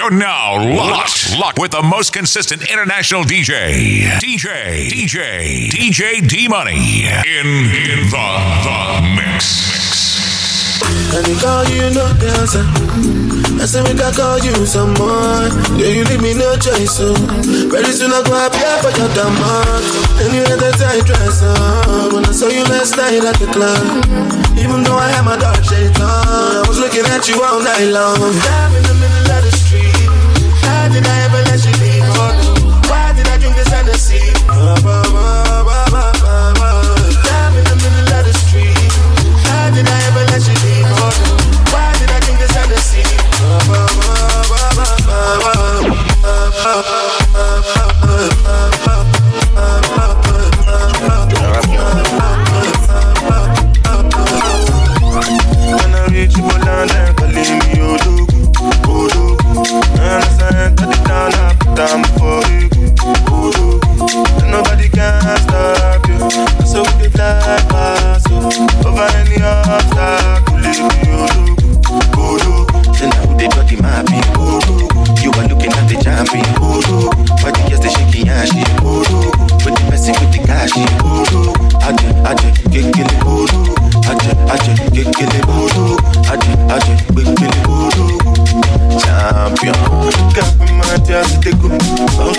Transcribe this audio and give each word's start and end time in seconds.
You're 0.00 0.10
now 0.10 0.56
locked, 0.56 1.36
locked 1.36 1.58
with 1.58 1.72
the 1.72 1.82
most 1.82 2.14
consistent 2.14 2.64
international 2.72 3.20
DJ, 3.20 4.08
DJ, 4.16 4.88
DJ, 4.88 5.68
DJ 5.68 6.26
D 6.26 6.48
Money 6.48 7.04
in, 7.04 7.68
in 7.68 8.08
the, 8.08 8.28
the 8.64 8.80
mix. 9.12 10.80
Can 11.12 11.28
you 11.28 11.36
call 11.36 11.68
you 11.68 11.92
no 11.92 12.08
dancer? 12.16 12.64
I 13.60 13.68
say 13.68 13.84
we 13.84 13.92
can 13.92 14.08
call 14.16 14.40
you 14.40 14.64
some 14.64 14.96
more. 14.96 15.52
Yeah, 15.76 15.92
you 15.92 16.08
leave 16.08 16.24
me 16.24 16.32
no 16.32 16.56
choice, 16.56 16.96
so 16.96 17.12
very 17.68 17.92
soon 17.92 18.08
I 18.08 18.24
go 18.24 18.32
up 18.32 18.56
here 18.56 18.80
for 18.80 18.96
your 18.96 19.12
damn 19.12 19.36
heart. 19.36 19.84
And 20.24 20.32
you 20.32 20.40
had 20.48 20.64
that 20.64 20.80
tight 20.80 21.04
dress 21.04 21.44
on 21.44 22.16
when 22.16 22.24
I 22.24 22.32
saw 22.32 22.48
you 22.48 22.64
last 22.72 22.96
night 22.96 23.20
at 23.20 23.36
the 23.36 23.52
club. 23.52 23.84
Even 24.56 24.80
though 24.80 24.96
I 24.96 25.12
had 25.12 25.28
my 25.28 25.36
dark 25.36 25.60
shades 25.60 26.00
on, 26.00 26.08
I 26.08 26.64
was 26.64 26.80
looking 26.80 27.04
at 27.04 27.28
you 27.28 27.36
all 27.44 27.60
night 27.60 27.92
long. 27.92 28.16
Stop 28.16 28.72
in 28.72 28.82
the 28.88 28.96
middle 28.96 29.36
of 29.36 29.44
the 29.44 29.59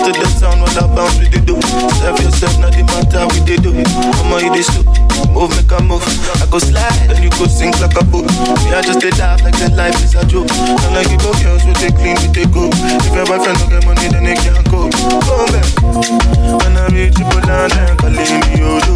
to 0.02 0.10
the 0.10 0.26
sound 0.26 0.58
when 0.62 0.74
I 0.74 0.86
bounce 0.90 1.18
with 1.18 1.30
the 1.30 1.38
do. 1.38 1.54
Serve 2.02 2.18
yourself, 2.18 2.58
not 2.58 2.74
the 2.74 2.82
matter 2.90 3.22
we 3.30 3.38
they 3.46 3.58
do. 3.62 3.70
I'ma 3.70 4.42
eat 4.42 4.52
this. 4.58 4.70
Move, 5.30 5.54
make 5.54 5.70
a 5.70 5.78
move. 5.78 6.02
I 6.42 6.46
go 6.50 6.58
slide, 6.58 6.90
then 7.06 7.22
you 7.22 7.30
go 7.38 7.46
sink 7.46 7.78
like 7.78 7.94
a 7.94 8.02
boot. 8.02 8.26
Me, 8.66 8.74
I 8.74 8.82
just 8.82 9.00
they 9.00 9.10
dive 9.14 9.40
like 9.42 9.56
that 9.62 9.72
life 9.78 9.94
is 10.02 10.14
a 10.18 10.26
joke. 10.26 10.50
And 10.50 10.92
like 10.94 11.06
give 11.06 11.22
up 11.22 11.38
girls, 11.42 11.62
we 11.64 11.72
take 11.78 11.94
clean, 11.94 12.18
we 12.18 12.28
take 12.34 12.50
good. 12.50 12.74
If 12.74 13.14
your 13.14 13.26
boyfriend 13.30 13.58
don't 13.62 13.70
get 13.70 13.86
money, 13.86 14.08
then 14.10 14.24
they 14.26 14.34
can't 14.34 14.66
go. 14.66 14.90
Come 14.90 15.48
back. 15.54 15.66
When 16.66 16.74
I 16.74 16.90
reach 16.90 17.18
you, 17.18 17.26
land, 17.46 17.98
call 18.02 18.10
me, 18.10 18.26
you 18.58 18.82
do. 18.82 18.91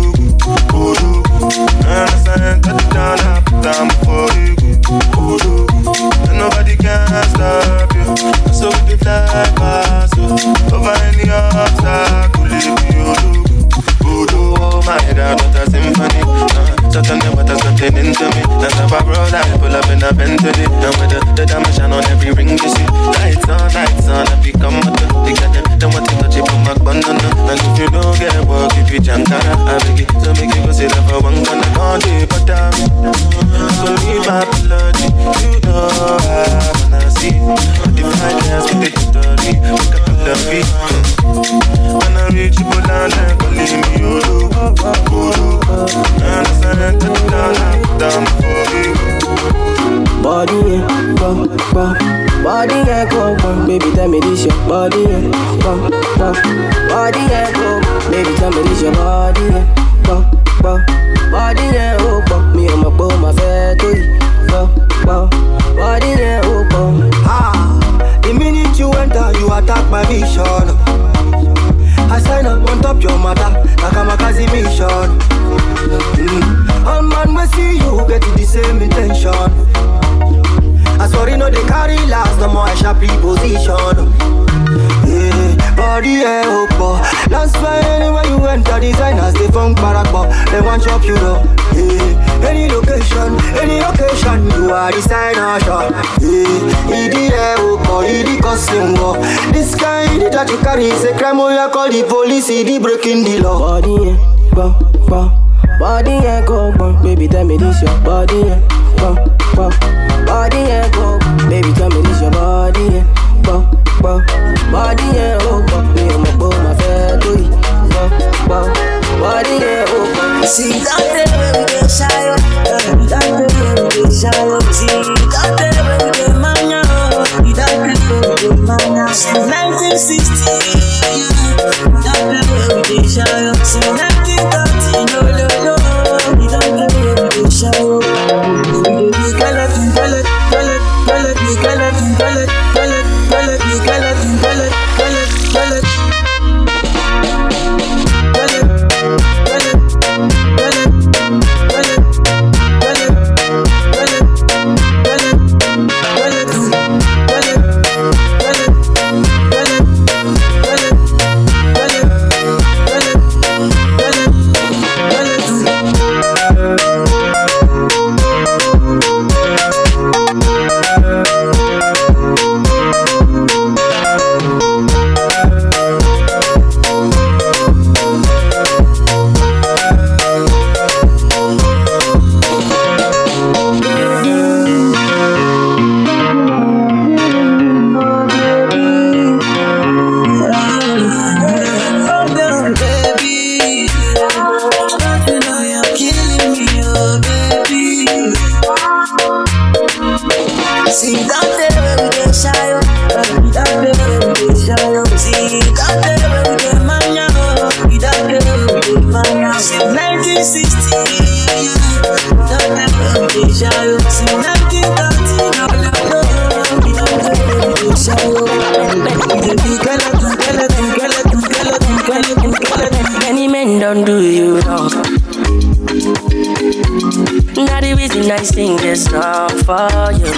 Not 226.96 227.82
the 227.82 227.94
reason 227.94 228.30
I 228.30 228.42
sing 228.42 228.76
this 228.78 229.04
song 229.04 229.50
for 229.68 230.12
you. 230.16 230.32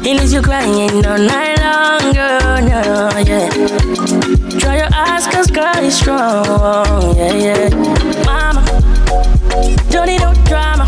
He 0.00 0.14
leaves 0.14 0.32
you 0.32 0.40
crying 0.40 1.04
all 1.04 1.18
night 1.18 1.58
long, 1.58 2.14
girl, 2.14 2.62
no, 2.62 3.10
yeah. 3.26 3.48
Dry 4.60 4.76
your 4.76 4.88
eyes, 4.94 5.26
cause 5.26 5.50
God 5.50 5.82
is 5.82 5.98
strong, 5.98 7.16
yeah, 7.16 7.34
yeah. 7.34 7.68
Mama, 8.24 8.62
don't 9.90 10.06
need 10.06 10.20
no 10.20 10.34
drama. 10.44 10.86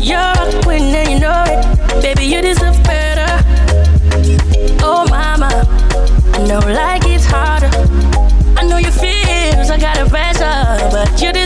You're 0.00 0.18
a 0.18 0.62
queen 0.62 0.94
and 0.94 1.10
you 1.10 1.20
know 1.20 1.44
it. 1.46 2.00
Baby, 2.00 2.24
you 2.24 2.40
deserve 2.40 2.82
better. 2.84 3.28
Oh, 4.80 5.04
mama, 5.10 5.50
I 6.32 6.46
know 6.48 6.60
like 6.60 7.04
it's 7.04 7.26
harder. 7.26 7.68
I 8.56 8.66
know 8.66 8.78
your 8.78 8.92
fears, 8.92 9.68
I 9.68 9.76
gotta 9.78 10.06
a 10.06 10.08
pressure, 10.08 10.88
but 10.90 11.20
you 11.20 11.30
deserve 11.32 11.45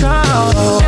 cause 0.00 0.79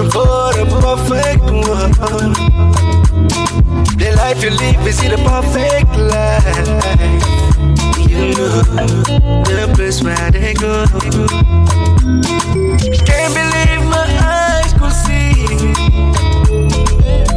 Searching 0.00 0.12
for 0.12 0.52
the 0.54 0.64
perfect 0.80 1.42
one. 1.42 2.32
The 3.98 4.08
life 4.16 4.42
you 4.42 4.50
live 4.50 4.86
is 4.86 5.02
a 5.04 5.16
perfect 5.18 5.94
life? 5.94 6.56
You 8.08 8.32
know 8.32 8.62
the 9.44 9.72
place 9.74 10.02
where 10.02 10.30
they 10.30 10.54
go. 10.54 10.86
Can't 13.04 13.34
believe 13.34 13.82
my 13.90 14.06
eyes 14.24 14.72
could 14.72 14.92
see 14.92 15.34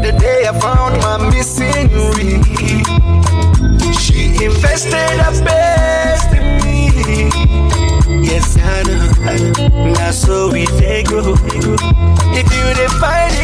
the 0.01 0.11
day 0.17 0.47
I 0.47 0.57
found 0.57 1.01
my 1.01 1.17
missing 1.31 1.89
ring. 2.15 2.43
She 3.93 4.45
invested 4.45 5.19
a 5.19 5.41
me. 5.41 5.72
Know. 8.63 9.93
Now 9.93 10.11
so 10.11 10.49
we 10.51 10.65
they 10.79 11.03
go. 11.03 11.35
If 12.33 12.47
you 12.55 12.73
define 12.73 13.33
it, 13.33 13.42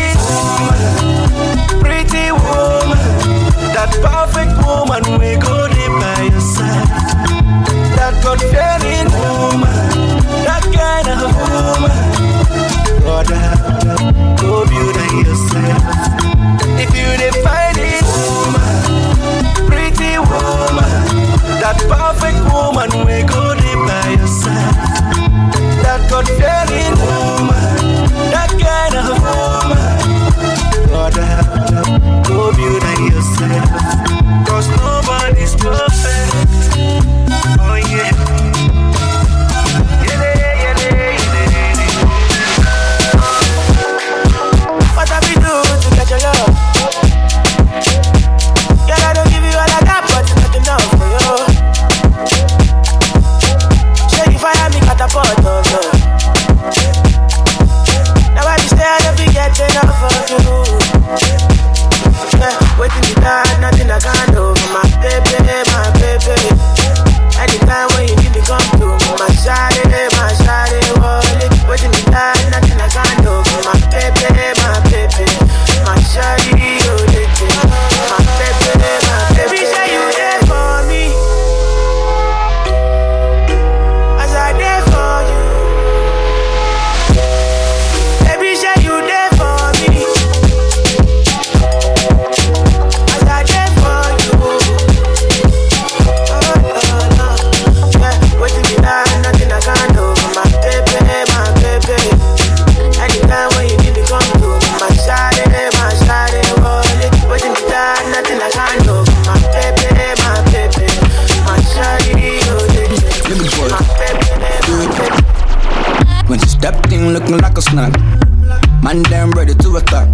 a. 117.79 118.83
Man, 118.83 119.03
damn 119.03 119.31
ready 119.31 119.53
to 119.53 119.75
attack. 119.77 120.07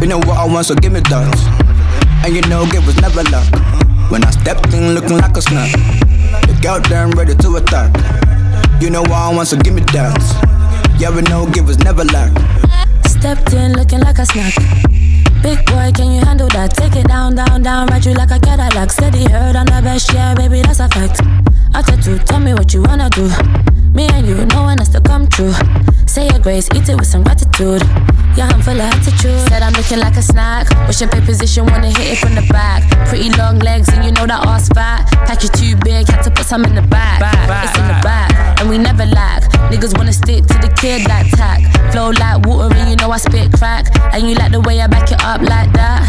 You 0.00 0.06
know 0.06 0.18
what 0.18 0.36
I 0.36 0.46
want, 0.46 0.66
so 0.66 0.74
give 0.74 0.92
me 0.92 1.00
that. 1.00 1.36
And 2.24 2.34
you 2.34 2.42
know, 2.42 2.62
it 2.64 2.84
was 2.84 3.00
never 3.00 3.22
luck. 3.32 3.48
When 4.10 4.24
I 4.24 4.30
stepped 4.30 4.72
in 4.74 4.94
looking 4.94 5.18
like 5.18 5.36
a 5.36 5.42
snack. 5.42 5.72
The 6.46 6.58
girl 6.62 6.80
damn 6.80 7.10
ready 7.12 7.34
to 7.34 7.56
attack. 7.56 7.90
You 8.80 8.90
know 8.90 9.00
what 9.02 9.12
I 9.12 9.34
want, 9.34 9.48
so 9.48 9.56
give 9.56 9.74
me 9.74 9.82
that. 9.92 10.20
Yeah, 10.98 11.14
we 11.14 11.22
know, 11.22 11.46
it 11.48 11.64
was 11.64 11.78
never 11.78 12.04
luck. 12.04 12.32
Stepped 13.06 13.52
in 13.54 13.72
looking 13.72 14.00
like 14.00 14.18
a 14.18 14.26
snack. 14.26 14.54
Big 15.42 15.64
boy, 15.66 15.92
can 15.94 16.12
you 16.12 16.20
handle 16.24 16.48
that? 16.48 16.74
Take 16.74 16.96
it 16.96 17.08
down, 17.08 17.34
down, 17.34 17.62
down, 17.62 17.86
ride 17.88 18.04
you 18.04 18.12
like 18.12 18.30
a 18.30 18.38
Cadillac. 18.38 18.90
Steady 18.90 19.24
heard 19.24 19.56
I'm 19.56 19.66
the 19.66 19.80
best, 19.82 20.12
yeah, 20.12 20.34
baby, 20.34 20.62
that's 20.62 20.80
a 20.80 20.88
fact. 20.88 21.20
I 21.74 21.80
After 21.80 21.96
two, 21.96 22.18
tell 22.18 22.40
me 22.40 22.52
what 22.54 22.74
you 22.74 22.82
wanna 22.82 23.08
do. 23.10 23.65
Me 23.96 24.06
and 24.12 24.28
you, 24.28 24.44
no 24.52 24.64
one 24.64 24.76
has 24.76 24.90
to 24.90 25.00
come 25.00 25.26
true. 25.26 25.54
Say 26.04 26.28
your 26.28 26.38
grace, 26.38 26.68
eat 26.76 26.86
it 26.86 26.96
with 26.96 27.06
some 27.06 27.24
gratitude. 27.24 27.80
Yeah, 28.36 28.52
I'm 28.52 28.60
full 28.60 28.76
of 28.76 28.92
attitude. 28.92 29.40
Said 29.48 29.62
I'm 29.62 29.72
looking 29.72 30.00
like 30.00 30.18
a 30.18 30.22
snack. 30.22 30.68
Wishing 30.86 31.08
pay 31.08 31.22
position, 31.24 31.64
wanna 31.64 31.88
hit 31.88 32.12
it 32.12 32.18
from 32.18 32.34
the 32.34 32.46
back. 32.52 32.84
Pretty 33.08 33.30
long 33.40 33.58
legs, 33.60 33.88
and 33.88 34.04
you 34.04 34.12
know 34.12 34.26
that 34.26 34.44
ass 34.44 34.68
fat. 34.68 35.08
Package 35.24 35.50
too 35.52 35.76
big, 35.76 36.06
had 36.08 36.20
to 36.24 36.30
put 36.30 36.44
some 36.44 36.66
in 36.66 36.74
the 36.74 36.82
back. 36.82 37.20
back, 37.20 37.48
back 37.48 37.64
it's 37.64 37.78
in 37.78 37.88
the 37.88 37.98
back, 38.02 38.60
and 38.60 38.68
we 38.68 38.76
never 38.76 39.06
lack. 39.06 39.44
Niggas 39.72 39.96
wanna 39.96 40.12
stick 40.12 40.44
to 40.44 40.58
the 40.60 40.68
kid 40.76 41.08
like 41.08 41.30
tack. 41.30 41.64
Flow 41.90 42.10
like 42.10 42.44
water, 42.44 42.76
and 42.76 42.90
you 42.90 42.96
know 42.96 43.10
I 43.10 43.16
spit 43.16 43.50
crack. 43.54 43.86
And 44.12 44.28
you 44.28 44.34
like 44.34 44.52
the 44.52 44.60
way 44.60 44.78
I 44.82 44.88
back 44.88 45.10
it 45.10 45.24
up 45.24 45.40
like 45.40 45.72
that. 45.72 46.04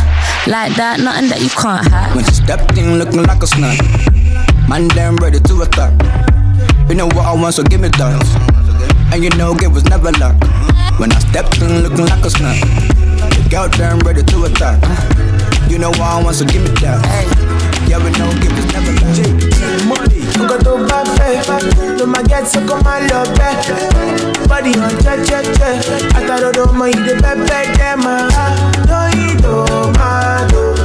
Like 0.46 0.76
that, 0.76 1.00
nothing 1.00 1.30
that 1.30 1.40
you 1.40 1.50
can't 1.56 1.88
hack. 1.88 2.14
When 2.14 2.26
you 2.26 2.32
stepped 2.32 2.78
in 2.78 3.00
looking 3.00 3.24
like 3.24 3.42
a 3.42 3.48
snack, 3.48 3.80
man, 4.68 4.90
damn 4.90 5.16
ready 5.16 5.40
to 5.40 5.62
attack. 5.62 6.37
You 6.90 6.96
know 6.96 7.08
what 7.08 7.26
I 7.26 7.34
want, 7.34 7.54
so 7.54 7.64
give 7.64 7.82
me 7.82 7.90
those. 7.90 8.36
And 9.12 9.24
you 9.24 9.30
know 9.32 9.56
it 9.60 9.68
was 9.68 9.84
never 9.86 10.12
luck. 10.14 10.36
When 10.98 11.12
I 11.12 11.20
stepped 11.20 11.62
in 11.62 11.84
looking 11.84 12.06
like 12.06 12.24
a 12.24 12.30
snuck. 12.30 12.56
The 13.36 13.48
girl 13.52 13.70
turned 13.70 14.06
ready 14.06 14.24
to 14.24 14.44
attack. 14.46 14.80
You 15.70 15.80
know 15.80 15.90
what 15.90 16.02
I 16.02 16.24
want, 16.24 16.36
so 16.38 16.46
give 16.46 16.64
me 16.64 16.70
that. 16.80 17.04
Yeah, 17.88 18.00
we 18.00 18.12
know 18.16 18.32
it 18.32 18.52
was 18.56 18.66
never 18.72 18.96
luck. 19.04 19.20
Money, 19.84 20.24
you 20.24 20.48
got 20.48 20.64
to 20.64 20.88
back, 20.88 21.08
back. 21.48 21.64
No 22.00 22.06
my 22.06 22.24
get 22.24 22.48
so 22.48 22.66
come 22.66 22.84
my 22.84 23.06
love 23.08 23.36
back. 23.36 23.68
Body 24.48 24.72
on 24.80 24.92
check, 25.04 25.28
check, 25.28 25.46
check. 25.60 25.84
I 26.16 26.26
thought 26.26 26.44
I 26.44 26.52
don't 26.54 26.78
mind 26.78 27.04
the 27.04 27.20
bad, 27.22 27.46
bad, 27.48 27.78
damn. 27.78 28.00
No, 28.88 29.08
you 29.12 29.38
don't, 29.42 29.92
my 29.98 30.77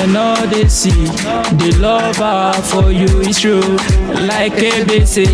and 0.00 0.16
all 0.16 0.46
they 0.48 0.66
see 0.68 1.04
the 1.60 1.70
love 1.78 2.20
I 2.20 2.54
have 2.54 2.66
for 2.66 2.90
you 2.90 3.20
is 3.20 3.38
true. 3.40 3.60
Like 4.26 4.52
ABC, 4.54 5.26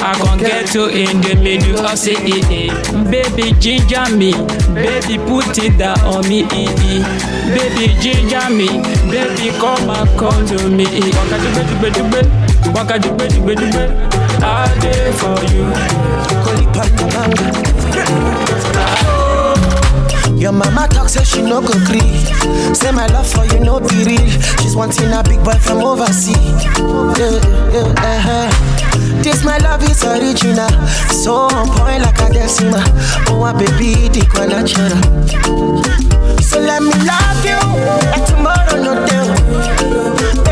I 0.00 0.14
can 0.14 0.38
get 0.38 0.74
you 0.74 0.86
in 0.88 1.20
the 1.20 1.34
middle 1.36 1.86
of 1.86 1.96
city. 1.98 2.40
Baby 3.10 3.52
ginger 3.60 4.08
me, 4.16 4.32
baby 4.74 5.18
put 5.28 5.58
it 5.58 5.78
down 5.78 6.00
on 6.00 6.26
me. 6.28 6.42
Baby 7.54 7.94
ginger 8.02 8.50
me, 8.50 8.66
baby 9.10 9.50
come 9.58 9.90
and 9.90 10.08
come 10.18 10.46
to 10.46 10.68
me. 10.68 10.86
Waka 12.74 12.98
baby 12.98 13.38
baby 13.46 13.54
dube, 13.54 13.84
I 14.42 14.44
dey 14.80 15.12
for 15.12 15.38
you. 15.52 15.64
Call 16.42 16.58
it 16.58 16.68
back, 16.74 16.92
your 20.38 20.52
mama 20.52 20.86
talks 20.88 21.14
say 21.14 21.24
she 21.24 21.42
no 21.42 21.60
go 21.60 21.72
agree. 21.82 22.24
Say 22.72 22.92
my 22.92 23.06
love 23.08 23.26
for 23.26 23.44
you 23.44 23.58
no 23.58 23.80
be 23.80 24.04
real. 24.04 24.30
She's 24.62 24.76
wanting 24.76 25.12
a 25.12 25.22
big 25.24 25.42
boy 25.42 25.58
from 25.58 25.78
overseas. 25.82 26.38
Yeah, 27.18 27.42
yeah, 27.74 27.92
uh-huh. 27.98 29.22
This 29.22 29.44
my 29.44 29.58
love 29.58 29.82
is 29.82 30.04
original, 30.04 30.70
so 31.10 31.34
on 31.50 31.66
point 31.68 32.02
like 32.02 32.20
a 32.20 32.32
decimal. 32.32 32.80
Oh, 33.28 33.40
my 33.40 33.52
baby, 33.52 34.08
the 34.08 34.22
natural. 34.46 34.94
So 36.40 36.60
let 36.60 36.82
me 36.82 36.94
love 37.04 37.44
you, 37.44 37.58
and 38.14 38.26
tomorrow 38.26 38.76
no 38.80 39.06
day. 39.06 40.47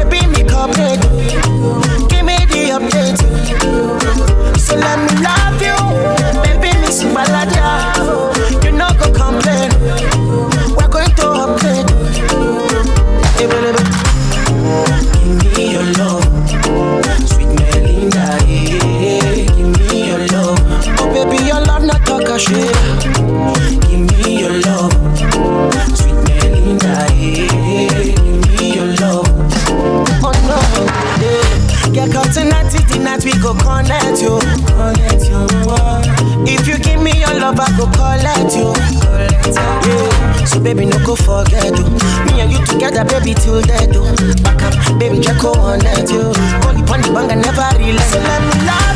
baby, 40.67 40.85
no 40.85 40.99
go 41.07 41.15
forget 41.15 41.79
you. 41.79 41.85
Me 42.27 42.41
and 42.41 42.51
you 42.51 42.59
together, 42.67 43.05
baby, 43.05 43.35
till 43.35 43.63
dead. 43.63 43.95
Oh. 43.95 44.03
Back 44.43 44.63
up, 44.63 44.99
baby, 44.99 45.21
Jacko 45.21 45.53
on 45.61 45.79
that 45.79 46.11
you. 46.11 46.35
Only 46.67 46.83
pon 46.83 47.03
the 47.03 47.11
banger, 47.15 47.37
never 47.37 47.69
relent. 47.79 48.01
So 48.11 48.19
let 48.19 48.43
me 48.43 48.67
love. 48.67 48.96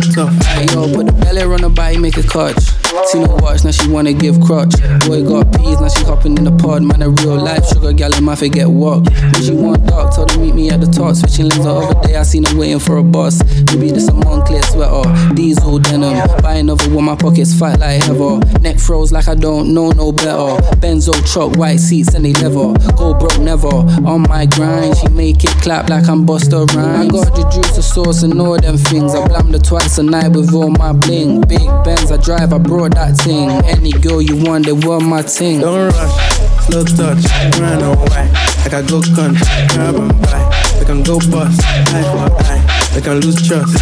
So 0.00 0.12
tough. 0.12 0.46
Hey, 0.46 0.64
yo, 0.72 0.90
put 0.94 1.06
the 1.06 1.12
belly 1.12 1.42
on 1.42 1.60
the 1.60 1.68
body, 1.68 1.98
make 1.98 2.16
a 2.16 2.22
catch. 2.22 2.71
See 3.06 3.20
no 3.20 3.34
watch, 3.36 3.64
now 3.64 3.70
she 3.70 3.88
wanna 3.90 4.12
give 4.12 4.40
crutch. 4.40 4.74
Boy 5.06 5.24
got 5.24 5.52
peas, 5.56 5.80
now 5.80 5.88
she 5.88 6.04
hopping 6.04 6.36
in 6.36 6.44
the 6.44 6.52
pod. 6.52 6.82
Man, 6.82 7.00
a 7.02 7.08
real 7.08 7.36
life 7.36 7.66
sugar 7.68 7.92
gal 7.92 8.14
in 8.14 8.24
my 8.24 8.36
get 8.36 8.68
walk. 8.68 9.04
When 9.06 9.42
she 9.42 9.52
want 9.52 9.86
dark, 9.86 10.14
told 10.14 10.30
her 10.30 10.38
meet 10.38 10.54
me 10.54 10.70
at 10.70 10.80
the 10.80 10.86
top. 10.86 11.16
Switching 11.16 11.48
lanes 11.48 11.64
the 11.64 11.70
other 11.70 12.06
day, 12.06 12.16
I 12.16 12.22
seen 12.22 12.44
her 12.44 12.56
waiting 12.56 12.78
for 12.78 12.98
a 12.98 13.02
bus. 13.02 13.42
Maybe 13.72 13.90
this 13.90 14.08
a 14.08 14.12
Moncler 14.12 14.62
sweater, 14.64 15.34
diesel 15.34 15.78
denim. 15.78 16.26
Buy 16.42 16.56
another 16.56 16.88
one, 16.90 17.04
my 17.04 17.16
pockets 17.16 17.58
fight 17.58 17.78
like 17.78 18.06
ever. 18.08 18.38
Neck 18.60 18.78
froze 18.78 19.10
like 19.10 19.28
I 19.28 19.34
don't 19.34 19.72
know 19.72 19.90
no 19.90 20.12
better. 20.12 20.60
Benzo 20.76 21.12
truck, 21.32 21.56
white 21.56 21.80
seats 21.80 22.14
and 22.14 22.24
they 22.24 22.32
leather. 22.34 22.76
Go 22.96 23.14
broke 23.14 23.38
never. 23.40 23.74
On 24.06 24.22
my 24.28 24.46
grind, 24.46 24.96
she 24.98 25.08
make 25.08 25.42
it 25.44 25.50
clap 25.62 25.88
like 25.88 26.08
I'm 26.08 26.26
Busta 26.26 26.66
Rhymes. 26.74 27.08
I 27.08 27.24
got 27.24 27.34
the 27.34 27.42
juice, 27.50 27.76
the 27.76 27.82
sauce, 27.82 28.22
and 28.22 28.38
all 28.40 28.58
them 28.58 28.76
things. 28.76 29.14
I 29.14 29.26
blam 29.26 29.50
the 29.50 29.58
twice 29.58 29.98
a 29.98 30.02
night 30.02 30.32
with 30.32 30.52
all 30.54 30.70
my 30.70 30.92
bling. 30.92 31.40
Big 31.42 31.66
Benz 31.84 32.10
I 32.12 32.16
drive, 32.18 32.52
I 32.52 32.58
brought 32.88 32.94
that 32.94 33.16
thing. 33.18 33.48
Any 33.64 33.92
girl 33.92 34.20
you 34.20 34.36
want, 34.44 34.66
they 34.66 34.72
want 34.72 35.04
my 35.04 35.22
thing. 35.22 35.60
Don't 35.60 35.90
rush, 35.90 36.66
slow 36.66 36.82
touch, 36.82 37.22
run 37.60 37.82
away. 37.82 38.26
I 38.72 38.82
go 38.88 39.02
country, 39.14 39.46
grab 39.68 39.94
and 39.94 40.10
buy. 40.22 40.42
I 40.80 40.84
can 40.84 41.02
go 41.02 41.18
bust, 41.30 41.60
eye 41.62 42.02
for 42.10 42.26
eye. 42.42 42.96
I 42.96 43.00
can 43.00 43.20
lose 43.20 43.46
trust. 43.46 43.76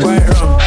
Quite 0.00 0.24
wrong, 0.40 0.60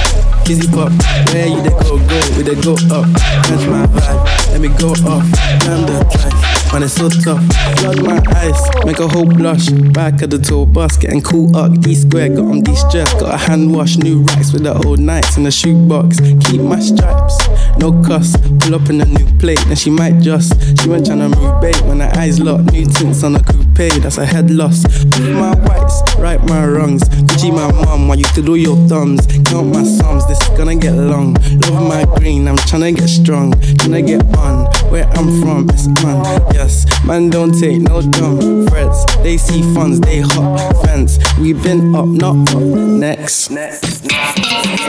fizzy 0.46 0.68
pop. 0.68 0.92
Where 1.34 1.48
you 1.48 1.62
they 1.64 1.70
go, 1.70 1.98
go, 1.98 2.20
we 2.38 2.44
they 2.44 2.62
go 2.62 2.74
up. 2.94 3.08
Catch 3.48 3.66
my 3.66 3.88
vibe, 3.88 4.52
let 4.52 4.62
me 4.62 4.68
go 4.78 4.92
off. 5.10 5.26
Damn 5.66 5.88
the 5.88 6.06
trash. 6.12 6.50
Man, 6.72 6.84
it's 6.84 6.94
so 6.94 7.10
tough. 7.10 7.42
Flood 7.80 8.04
my 8.04 8.22
eyes, 8.36 8.62
make 8.86 9.00
a 9.00 9.08
whole 9.08 9.26
blush. 9.26 9.70
Back 9.70 10.22
of 10.22 10.30
the 10.30 10.38
tour 10.38 10.68
bus, 10.68 10.98
getting 10.98 11.22
cool 11.22 11.56
up. 11.58 11.72
D 11.82 11.96
square, 11.96 12.30
got 12.30 12.46
on 12.46 12.62
D 12.62 12.76
stress. 12.76 13.12
Got 13.14 13.34
a 13.34 13.38
hand 13.38 13.74
wash, 13.74 13.98
new 13.98 14.22
racks 14.22 14.54
with 14.54 14.64
the 14.64 14.74
old 14.86 15.00
nights 15.00 15.38
in 15.38 15.44
the 15.44 15.52
shoebox. 15.52 16.20
Keep 16.20 16.62
my 16.62 16.80
stripes, 16.80 17.38
no 17.80 17.92
cuss. 18.04 18.36
Pull 18.60 18.76
up 18.76 18.90
in 18.90 19.02
a 19.02 19.06
new 19.06 19.26
plate, 19.40 19.60
then 19.68 19.76
she 19.76 19.90
might 19.90 20.20
just. 20.20 20.54
She 20.82 20.90
went 20.90 21.06
tryna 21.08 21.34
move 21.36 21.62
bait 21.62 21.80
when 21.82 22.00
her 22.00 22.12
eyes 22.16 22.40
locked. 22.40 22.72
New 22.72 22.86
tints 22.86 23.24
on 23.24 23.36
a 23.36 23.44
coupe, 23.44 24.02
that's 24.02 24.18
a 24.18 24.26
head 24.26 24.52
loss. 24.52 24.84
Put 24.84 25.34
my 25.34 25.56
whites, 25.66 26.02
right 26.18 26.44
my 26.48 26.66
wrongs. 26.66 27.04
Gucci 27.10 27.52
my 27.54 27.72
mum, 27.86 28.08
while 28.08 28.18
you 28.18 28.26
to 28.36 28.42
do 28.42 28.56
your 28.56 28.76
thumbs. 28.88 29.26
Count 29.46 29.74
my 29.74 29.84
sums, 29.84 30.28
this 30.28 30.42
is 30.42 30.50
gonna 30.58 30.76
get 30.76 30.94
long. 30.94 31.34
Love 31.62 31.88
my 31.88 32.06
green, 32.18 32.48
I'm 32.48 32.58
tryna 32.58 32.96
get 32.96 33.08
strong. 33.08 33.54
Tryna 33.54 34.06
get 34.06 34.38
on, 34.38 34.66
where 34.92 35.08
I'm 35.18 35.42
from, 35.42 35.70
it's 35.70 35.88
on. 36.04 36.24
Yes. 36.54 36.86
Man, 37.06 37.30
don't 37.30 37.58
take 37.60 37.82
no 37.82 38.02
dumb 38.02 38.68
threats. 38.68 39.06
They 39.18 39.38
see 39.38 39.62
funds, 39.74 40.00
they 40.02 40.20
hop 40.20 40.86
fence. 40.86 41.18
We 41.40 41.54
been 41.54 41.96
up, 41.96 42.06
not 42.06 42.54
up. 42.54 42.62
Next. 42.62 43.50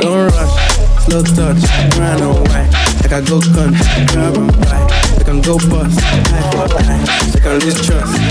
Don't 0.01 0.31
rush, 0.33 0.80
slow 1.11 1.23
touch, 1.23 1.63
run 1.99 2.23
away. 2.23 2.71
Like 3.03 3.13
I 3.13 3.21
go 3.21 3.41
country, 3.41 4.07
grab 4.07 4.37
and 4.37 4.53
buy. 4.61 4.79
Like 5.19 5.29
I 5.29 5.41
go 5.41 5.59
bust, 5.69 5.99
eye 6.01 6.51
for 6.53 6.67
eye. 6.79 7.05
Like 7.35 7.47
I 7.47 7.53
lose 7.59 7.87
trust. 7.87 8.30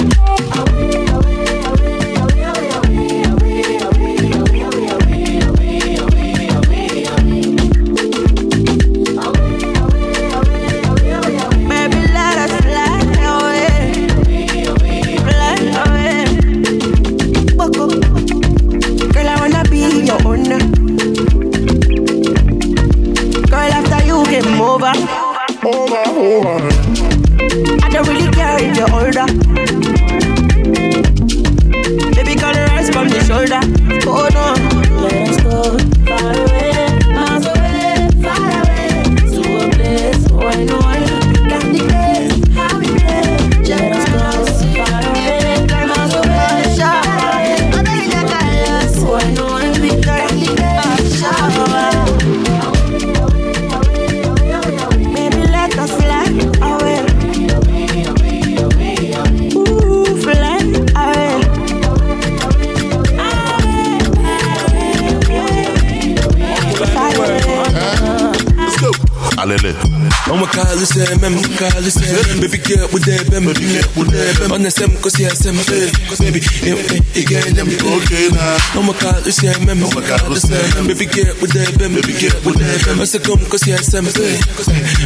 I'ma 70.89 71.05
call 71.05 71.21
this 71.21 71.21
MM, 71.21 71.37
call 71.61 71.81
this 71.85 71.97
MM. 72.01 72.41
Baby 72.41 72.57
girl 72.65 72.87
with 72.89 73.05
that 73.05 73.29
bem, 73.29 73.45
baby 73.45 73.61
girl 73.69 73.85
with 73.93 74.09
that 74.09 74.33
bem. 74.41 74.49
On 74.49 74.61
the 74.65 74.71
sem, 74.73 74.89
cause 74.97 75.13
yeah, 75.21 75.29
sem, 75.37 75.53
baby, 75.53 76.41
eh, 76.65 76.73
eh, 76.73 77.21
again, 77.21 77.53
them. 77.53 77.69
Okay, 77.69 78.33
now. 78.33 78.57
I'ma 78.73 78.93
call 78.97 79.21
this 79.21 79.37
MM, 79.45 79.69
I'ma 79.69 80.01
call 80.01 80.33
this 80.33 80.49
MM. 80.49 80.89
Baby 80.89 81.05
girl 81.05 81.35
with 81.37 81.53
that 81.53 81.77
bem, 81.77 81.93
baby 81.93 82.17
girl 82.17 82.33
with 82.41 82.57
that 82.57 82.81
bem. 82.89 82.97
I 82.97 83.05
say 83.05 83.21
come, 83.21 83.37
cause 83.45 83.61
yeah, 83.69 83.77
sem, 83.85 84.01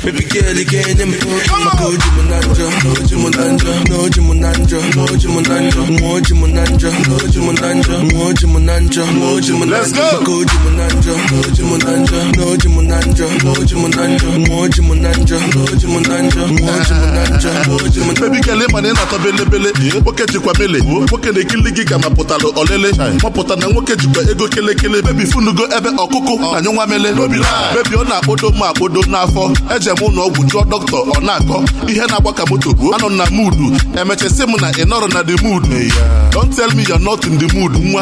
baby 0.08 0.24
girl 0.32 0.56
again, 0.56 0.96
them. 0.96 1.12
My 1.52 1.72
code, 1.76 2.00
Jimunandra, 2.00 2.68
no 2.88 2.92
Jimunandra, 3.04 3.74
no 3.92 4.08
Jimunandra, 4.08 4.80
no 4.96 5.04
Jimunandra, 5.20 5.84
no 6.00 6.10
Jimunandra, 6.24 6.92
no 7.12 7.20
Jimunandra, 7.28 7.96
no 8.08 8.32
Jimunandra, 8.32 9.04
no 9.20 9.30
Jimunandra. 9.44 9.84
Let's 9.84 9.92
go. 9.92 10.24
Code, 10.24 10.48
Jimunandra, 10.48 11.16
no 11.28 11.40
Jimunandra, 11.52 12.20
no 12.40 12.46
Jimunandra, 12.56 12.83
Baby 18.20 18.40
girl, 18.42 18.62
ịma 18.62 18.82
na 18.82 18.90
ị 18.90 18.94
na-atọ 18.94 19.18
belebele 19.24 19.72
nwoke 20.02 20.24
jikwa 20.32 20.54
mele 20.60 20.80
nwoke 20.80 21.32
na-ekili 21.32 21.72
gị 21.72 21.84
ka 21.86 21.98
ma 22.00 22.10
pụtalụ 22.10 22.54
olele. 22.56 22.92
Mapụta 23.24 23.56
na 23.56 23.68
nwoke 23.68 23.96
jikwa 23.96 24.24
ego 24.32 24.48
kelekele. 24.48 25.02
Bebi 25.02 25.26
funugo 25.26 25.64
ebe 25.78 25.90
ọkụkụ 25.90 26.54
na 26.54 26.62
nyụnwa 26.62 26.88
mele 26.88 27.14
bebi 27.14 27.40
ọ 27.98 28.04
na-akpodo 28.10 28.50
m 28.56 28.62
akpodo 28.64 29.02
n'afọ 29.02 29.52
eje 29.76 29.92
m 29.92 30.02
ụlọ 30.06 30.22
ọgwụ 30.28 30.42
jụọ 30.50 30.64
dọkịta 30.70 30.98
ọ 30.98 31.22
na-akọ 31.26 31.64
ihe 31.90 32.06
na-agba 32.08 32.34
ka 32.34 32.46
moto 32.50 32.70
anọ 32.96 33.10
na 33.10 33.26
mudu. 33.32 33.76
Emechasị 34.02 34.44
m 34.48 34.56
na 34.62 34.72
ị 34.72 34.84
nọrọ 34.86 35.08
na 35.14 35.24
the 35.24 35.36
mood 35.44 35.64
don't 36.32 36.56
tell 36.56 36.70
me 36.76 36.84
you're 36.88 37.00
not 37.04 37.26
in 37.26 37.38
the 37.38 37.48
mood 37.58 37.74
nwa 37.76 38.02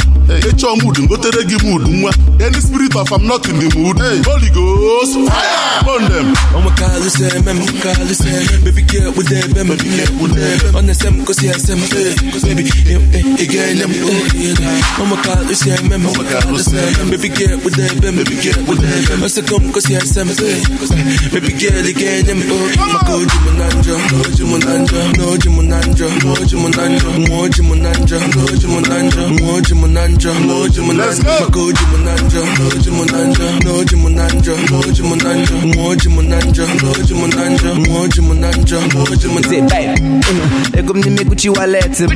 ịchọọ 0.49 0.75
mood 0.83 0.99
ngotere 0.99 1.43
gị 1.49 1.57
mood 1.65 1.87
nwa 1.87 2.11
any 2.45 2.59
spirit 2.61 2.95
of 2.95 3.11
I'm 3.11 3.27
not 3.27 3.47
in 3.47 3.59
the 3.59 3.77
mood. 3.77 3.97
Holy 4.25 4.49
Ghost 4.49 5.13
fire! 5.29 5.60
Burn 5.85 6.03
them 6.11 6.29
I'ma 6.51 6.71
call 6.75 6.99
this 6.99 7.17
MM, 7.17 7.59
call 7.79 8.03
this 8.05 8.21
MM. 8.21 8.59
Baby 8.67 8.83
girl 8.83 9.11
with 9.15 9.31
that 9.31 9.47
bem, 9.55 9.71
baby 9.71 9.87
girl 9.87 10.11
with 10.19 10.35
that 10.35 10.61
bem. 10.61 10.75
On 10.75 10.85
the 10.85 10.93
sem, 10.93 11.23
cause 11.25 11.41
yeah, 11.41 11.55
sem, 11.55 11.79
baby, 11.79 12.67
eh, 12.91 12.99
eh, 13.17 13.39
again, 13.39 13.79
them, 13.79 13.91
oh, 14.03 14.21
yeah. 14.35 14.99
I'ma 14.99 15.15
call 15.23 15.41
this 15.47 15.63
MM, 15.63 16.03
I'ma 16.03 16.23
call 16.27 16.53
this 16.53 16.69
MM. 16.69 17.07
Baby 17.09 17.31
girl 17.31 17.57
with 17.63 17.79
that 17.79 17.95
bem, 18.03 18.19
baby 18.19 18.35
girl 18.43 18.61
with 18.67 18.83
that 18.83 18.99
bem. 19.07 19.23
I 19.23 19.31
say 19.31 19.41
come, 19.47 19.71
cause 19.71 19.87
yeah, 19.87 20.03
sem, 20.03 20.27
baby 20.27 21.55
girl 21.55 21.85
again, 21.87 22.27
them, 22.27 22.43
oh. 22.51 22.67
My 22.91 22.99
code, 23.07 23.31
Jimunandra, 23.31 23.95
no 24.11 24.19
Jimunandra, 24.35 25.01
no 25.17 25.27
Jimunandra, 25.39 26.07
no 26.19 26.35
Jimunandra, 26.45 27.09
no 27.25 27.47
Jimunandra, 27.47 28.19
no 28.27 28.43
Jimunandra, 28.59 29.23
no 29.39 29.47
Jimunandra, 29.63 30.33
no 30.45 30.67
Jimunandra. 30.67 31.07
Let's 31.07 31.23
go. 31.23 31.31
My 31.31 31.47
code, 31.47 31.79
Jimunandra, 31.79 32.43
no 32.59 32.65
Jimunandra, 32.75 33.47
no 33.63 33.73
Jimunandra, 33.87 34.55
no 34.67 34.81
Moji 34.81 35.03
Monanja, 35.03 35.50
Moji 35.59 36.09
Monanja, 36.09 36.63
Moji 36.81 37.13
Monanja, 37.13 37.73
Moji 37.73 38.21
Monanja, 38.21 38.77
Moji 38.93 39.27
Monanja. 39.27 39.49
Say, 39.49 39.61
babe, 39.61 39.99
mm, 39.99 40.77
ego 40.79 40.93
m 40.93 41.01
n'ime 41.01 41.23
Gucci 41.25 41.49
wallet 41.49 41.99
m 41.99 42.09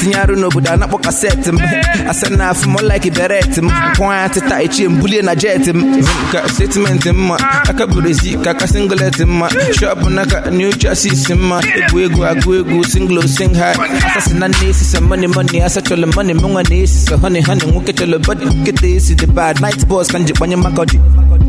tinye 0.00 0.14
arụ 0.16 0.36
n'obodo 0.36 0.70
a 0.72 0.76
na-akpọ 0.76 0.98
kasetị 1.04 1.48
m 1.52 1.58
asa 2.08 2.28
na 2.30 2.50
afụ 2.50 2.66
m 2.68 2.76
like 2.88 3.10
beret 3.10 3.58
m 3.58 3.70
kwanya 3.96 4.28
tịta 4.28 4.62
echie 4.62 4.88
m 4.88 4.98
na 5.24 5.34
jet 5.34 5.66
mm. 5.74 5.98
m 5.98 6.04
ka 6.32 6.48
statement 6.48 7.06
mma 7.06 7.36
aka 7.68 7.86
bụrụ 7.86 8.08
ezi 8.10 8.36
ka 8.44 8.50
aka 8.50 8.66
singlet 8.66 9.18
mma 9.20 9.48
shop 9.78 9.98
n'aka 10.10 10.50
new 10.50 10.72
chassis 10.72 11.28
mma 11.30 11.60
egwu 11.76 12.00
egwu 12.00 12.24
agụ 12.24 12.54
egwu 12.54 12.84
singlo 12.84 13.20
oh, 13.20 13.26
sing 13.28 13.54
high. 13.54 13.76
Asasị 14.06 14.34
na 14.34 14.48
nne 14.48 14.68
esisa 14.70 15.00
money 15.00 15.26
money. 15.26 15.60
Asa 15.62 15.80
chọrọ 15.80 16.06
money 16.16 16.34
m 16.34 16.40
nwa 16.40 16.62
na-esisa 16.62 17.16
honey 17.16 17.42
honey. 17.42 17.66
Nwoke 17.66 17.92
chọrọ 17.92 18.18
body 18.26 18.44
nkịta 18.44 18.86
esi 18.86 19.14
the 19.16 19.26
bad. 19.26 19.60
Night 19.60 19.86
boss 19.88 20.08
ka 20.12 20.18
njikpanye 20.18 20.56
maka 20.56 20.84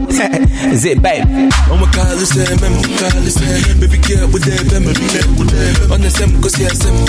ọjị 0.09 0.75
Zay, 0.75 0.95
babe. 0.95 1.25
I'ma 1.71 1.85
call 1.93 2.15
this 2.17 2.33
MM, 2.35 2.75
call 2.99 3.21
this 3.21 3.37
MM. 3.37 3.79
Baby 3.79 3.97
girl 3.97 4.27
with 4.33 4.43
that 4.43 4.65
them, 4.69 4.85
on 5.91 6.01
the 6.01 6.09
same 6.09 6.41
cause 6.41 6.57
yeah, 6.59 6.69
same 6.69 7.05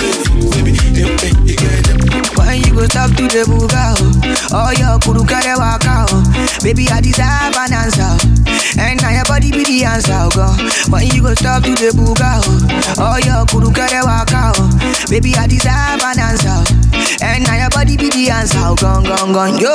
baby. 0.51 0.71
Yeah, 0.93 1.07
yeah, 1.07 1.33
you 1.45 1.55
get 1.55 1.83
them. 1.85 1.99
When 2.37 2.61
you 2.61 2.73
go 2.75 2.85
stop 2.87 3.09
to 3.15 3.23
the 3.27 3.43
buga, 3.45 3.95
oh, 3.99 4.53
oh 4.53 4.71
your 4.77 4.99
kuru 4.99 5.25
kare 5.25 5.55
waka, 5.57 6.05
oh. 6.09 6.23
Baby, 6.63 6.87
I 6.89 7.01
deserve 7.01 7.55
an 7.55 7.73
answer, 7.73 8.13
and 8.79 9.01
now 9.01 9.09
your 9.11 9.25
body 9.25 9.51
be 9.51 9.63
the 9.63 9.85
answer, 9.85 10.13
oh, 10.15 10.29
God. 10.29 10.57
When 10.91 11.07
you 11.07 11.21
go 11.21 11.33
stop 11.35 11.63
to 11.63 11.71
the 11.71 11.91
buga, 11.93 12.41
oh, 12.43 12.97
oh 12.99 13.17
your 13.25 13.45
kuru 13.47 13.71
kare 13.73 14.03
waka, 14.03 14.53
oh. 14.57 14.69
Baby, 15.09 15.33
I 15.35 15.47
deserve 15.47 16.01
an 16.03 16.19
answer. 16.19 16.80
And 17.21 17.43
now 17.43 17.55
your 17.57 17.69
body 17.69 17.97
be 17.97 18.09
the 18.09 18.29
answer, 18.31 18.57
oh, 18.61 18.75
gone, 18.75 19.03
gone, 19.03 19.33
gone, 19.33 19.57
yo. 19.59 19.71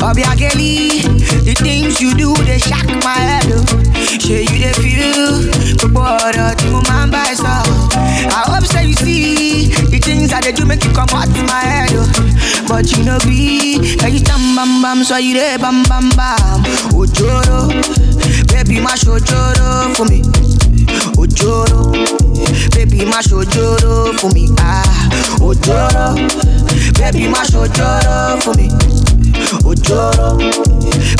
Obiageli, 0.00 1.02
the 1.44 1.54
things 1.54 2.00
you 2.00 2.14
do, 2.14 2.34
they 2.44 2.58
shock 2.58 2.86
my 3.04 3.14
head, 3.18 3.44
oh. 3.52 3.64
Say 4.22 4.42
you 4.42 4.58
they 4.62 4.72
feel, 4.80 5.88
but 5.92 5.92
what 5.92 6.58
máa 6.88 7.06
ń 7.06 7.10
bá 7.12 7.22
ẹ 7.30 7.34
sọ. 7.36 7.54
I 8.38 8.40
hope 8.50 8.66
say 8.66 8.84
you 8.86 8.94
see 8.94 9.68
the 9.92 9.98
things 9.98 10.30
that 10.30 10.42
they 10.44 10.52
do 10.52 10.64
make 10.64 10.84
you 10.84 10.92
come 10.92 11.08
out 11.12 11.28
my 11.48 11.60
head, 11.72 11.90
oh. 11.94 12.06
But 12.68 12.90
you 12.92 13.04
know 13.04 13.18
be, 13.26 13.96
can 13.98 14.12
you 14.12 14.18
stand 14.24 14.56
bam 14.56 14.80
bam, 14.82 15.04
so 15.04 15.16
you 15.16 15.34
dey 15.34 15.56
bam 15.58 15.82
bam 15.90 16.08
bam. 16.16 16.62
Oh, 16.94 17.04
Ojoro, 17.04 17.68
baby 18.52 18.80
my 18.80 18.94
shojoro 18.94 19.94
for 19.96 20.06
me. 20.06 20.22
Ojoro, 21.16 21.92
baby 22.74 23.04
my 23.04 23.20
shojoro 23.22 24.14
for 24.18 24.30
me. 24.30 24.48
Ah, 24.58 25.08
Ojoro, 25.40 26.14
baby 26.98 27.28
my 27.28 27.42
shojoro 27.44 28.40
for 28.42 28.54
me. 28.54 28.68
Ojoro, 29.66 30.38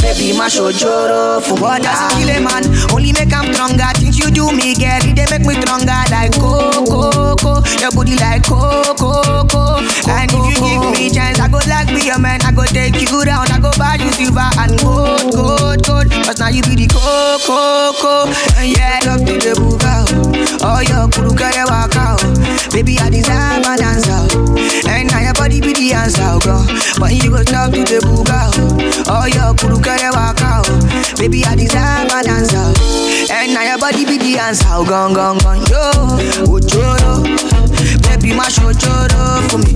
baby 0.03 0.37
my 0.37 0.49
shojoro 0.49 1.43
for 1.43 1.55
me. 1.57 1.61
What 1.61 1.83
does 1.83 1.99
kill 2.15 2.31
a 2.31 2.41
man? 2.41 2.65
Only 2.93 3.13
make 3.13 3.31
him 3.33 3.53
stronger. 3.53 3.91
Things 3.99 4.19
you 4.19 4.31
do 4.31 4.53
me, 4.53 4.75
girl, 4.75 5.01
they 5.15 5.27
make 5.31 5.47
me 5.47 5.55
stronger. 5.61 5.99
Like 6.11 6.33
coco, 6.39 7.35
coco, 7.37 7.63
your 7.81 7.91
booty 7.91 8.17
like 8.17 8.45
coco, 8.45 8.95
coco. 8.95 9.83
And 10.09 10.31
if 10.31 10.43
you 10.47 10.55
give 10.63 10.91
me 10.95 11.11
chance, 11.11 11.41
I 11.41 11.49
go 11.49 11.59
like 11.69 11.89
be 11.89 12.07
your 12.07 12.19
man. 12.19 12.41
I 12.43 12.53
go 12.53 12.65
take 12.65 12.95
you 13.01 13.25
down. 13.25 13.51
I 13.51 13.59
go 13.61 13.71
buy 13.79 13.97
you 13.99 14.11
silver 14.13 14.47
and 14.59 14.79
gold, 14.81 15.33
gold, 15.35 15.83
gold. 15.87 16.11
Cause 16.25 16.39
now 16.39 16.49
you 16.49 16.63
be 16.63 16.75
the 16.75 16.87
coco, 16.87 17.93
coco. 17.99 18.31
And 18.59 18.71
yeah, 18.77 19.01
love 19.07 19.25
to 19.27 19.35
the 19.39 19.55
buga. 19.77 20.05
Oh, 20.63 20.81
your 20.81 21.09
kuru 21.09 21.35
kare 21.37 21.65
waka. 21.67 22.17
oh. 22.19 22.71
Baby, 22.73 22.99
I 22.99 23.11
deserve 23.11 23.65
an 23.67 23.83
answer. 23.83 24.13
oh. 24.37 24.89
And 24.89 25.09
now 25.11 25.21
your 25.21 25.35
body 25.35 25.61
be 25.61 25.73
the 25.73 25.93
answer, 25.95 26.23
oh, 26.25 26.39
girl. 26.41 26.65
But 26.99 27.13
you 27.15 27.31
go 27.31 27.43
talk 27.43 27.73
to 27.73 27.81
the 27.85 28.01
buga. 28.05 28.53
Oh, 29.09 29.27
your 29.27 29.55
kuru 29.57 29.81
kare 29.81 30.11
waka. 30.13 30.63
oh. 30.65 31.17
Baby, 31.19 31.45
I 31.45 31.55
deserve 31.57 32.13
an 32.13 32.29
answer. 32.29 32.57
oh. 32.59 33.27
And 33.33 33.55
now 33.55 33.63
your 33.63 33.79
body 33.79 34.05
be 34.05 34.19
the 34.19 34.39
answer, 34.39 34.65
oh, 34.69 34.85
gone, 34.85 35.15
gone, 35.15 35.39
gone. 35.39 35.61
Yo, 35.71 35.83
ojoro. 36.47 37.23
Baby, 38.09 38.35
my 38.37 38.47
shojoro 38.49 39.43
for 39.51 39.59
me. 39.59 39.73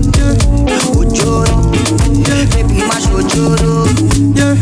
Ojoro. 0.95 1.57
Baby, 2.53 2.77
my 2.85 2.99
shojoro. 3.01 3.87
Yeah. 4.37 4.55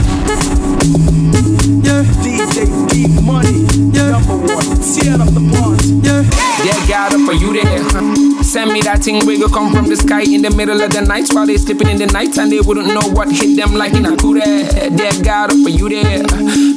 Mm. 0.86 1.86
Yeah. 1.86 2.04
DJ 2.24 2.56
D 2.90 3.22
Money. 3.22 3.66
Yeah. 3.94 4.05
One. 4.86 4.94
Tear 4.94 5.14
up 5.20 5.34
the 5.34 5.40
bars. 5.40 5.90
Yeah. 6.06 6.22
Yeah, 6.64 6.85
God 6.88 7.14
up 7.14 7.22
for 7.26 7.34
you 7.34 7.54
there. 7.54 8.44
Send 8.44 8.72
me 8.72 8.82
that 8.82 9.04
thing 9.04 9.22
you 9.28 9.48
come 9.50 9.74
from 9.74 9.90
the 9.90 9.96
sky 9.96 10.22
in 10.22 10.42
the 10.42 10.52
middle 10.52 10.80
of 10.80 10.92
the 10.92 11.02
night 11.02 11.28
while 11.34 11.46
they 11.46 11.58
sleeping 11.58 11.90
in 11.90 11.98
the 11.98 12.06
night 12.08 12.38
and 12.38 12.52
they 12.52 12.60
wouldn't 12.60 12.88
know 12.88 13.02
what 13.10 13.32
hit 13.32 13.58
them 13.58 13.74
like 13.74 13.94
in 13.94 14.06
a 14.06 14.16
kure. 14.16 14.38
Yeah, 14.38 15.12
God 15.24 15.52
up 15.52 15.58
for 15.64 15.70
you 15.70 15.90
there. 15.90 16.22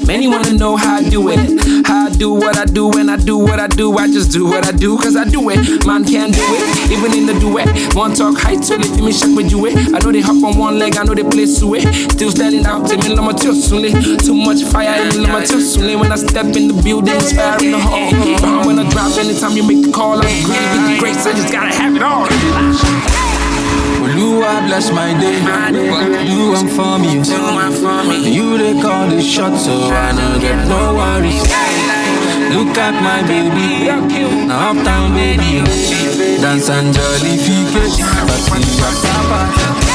Many 0.07 0.29
wanna 0.29 0.55
know 0.55 0.77
how 0.77 0.97
I 0.97 1.09
do 1.09 1.29
it. 1.29 1.85
How 1.87 2.07
I 2.07 2.11
do 2.11 2.33
what 2.33 2.57
I 2.57 2.65
do 2.65 2.89
when 2.89 3.11
I 3.11 3.17
do 3.17 3.37
what 3.37 3.61
I 3.61 3.69
do. 3.69 3.97
I 3.99 4.09
just 4.09 4.33
do 4.33 4.47
what 4.47 4.67
I 4.67 4.73
do 4.73 4.97
cause 4.97 5.15
I 5.15 5.25
do 5.29 5.51
it. 5.51 5.85
Man 5.85 6.05
can't 6.05 6.33
do 6.33 6.41
it, 6.41 6.91
even 6.91 7.13
in 7.13 7.27
the 7.27 7.37
duet. 7.39 7.69
One 7.95 8.15
talk 8.15 8.39
height 8.39 8.63
till 8.63 8.79
they 8.79 8.89
me 9.03 9.13
shock 9.13 9.37
with 9.37 9.51
you 9.51 9.67
it. 9.67 9.77
I 9.93 9.99
know 10.01 10.11
they 10.11 10.21
hop 10.21 10.43
on 10.43 10.57
one 10.57 10.79
leg, 10.79 10.97
I 10.97 11.05
know 11.05 11.15
they 11.15 11.29
play 11.29 11.45
suet. 11.45 11.85
Still 12.13 12.31
standing 12.31 12.65
out, 12.65 12.89
Timmy 12.89 13.15
Lama 13.15 13.33
Tilsule. 13.35 13.93
Too 14.25 14.35
much 14.35 14.65
fire 14.73 15.05
in 15.05 15.23
Lama 15.23 15.45
Tilsule. 15.45 16.01
When 16.01 16.11
I 16.11 16.17
step 16.17 16.57
in 16.57 16.69
the 16.69 16.77
building, 16.83 17.13
in 17.61 17.73
the 17.73 17.79
hall. 17.79 18.67
When 18.67 18.79
I 18.79 18.89
drop, 18.89 19.13
anytime 19.19 19.53
you 19.53 19.63
make 19.69 19.85
the 19.85 19.93
call, 19.93 20.08
I 20.17 20.31
agree 20.41 20.57
with 20.73 20.85
the 20.89 20.97
grace. 20.99 21.27
I 21.27 21.33
just 21.33 21.53
gotta 21.53 21.75
have 21.75 21.95
it 21.95 22.03
all. 22.03 22.27
Oluwa 24.01 24.67
bless 24.67 24.91
my 24.91 25.13
day. 25.21 25.39
You 26.25 26.55
and 26.57 26.71
for 26.71 26.99
me. 26.99 27.21
You 28.33 28.57
they 28.57 28.81
call 28.81 29.09
the 29.09 29.21
shots, 29.21 29.65
so 29.67 29.75
I 29.93 30.13
don't 30.17 30.41
get 30.41 30.57
no 30.69 30.95
worries. 30.95 31.43
Look 32.55 32.79
at 32.79 32.95
my 33.03 33.21
baby, 33.29 33.89
now 34.47 34.71
uptown 34.71 35.13
baby. 35.13 35.61
Dance 36.41 36.71
and 36.71 36.95
jolly 36.95 37.37
fike, 37.37 37.77
but 38.27 38.41
see 38.49 38.65
what's 38.81 39.88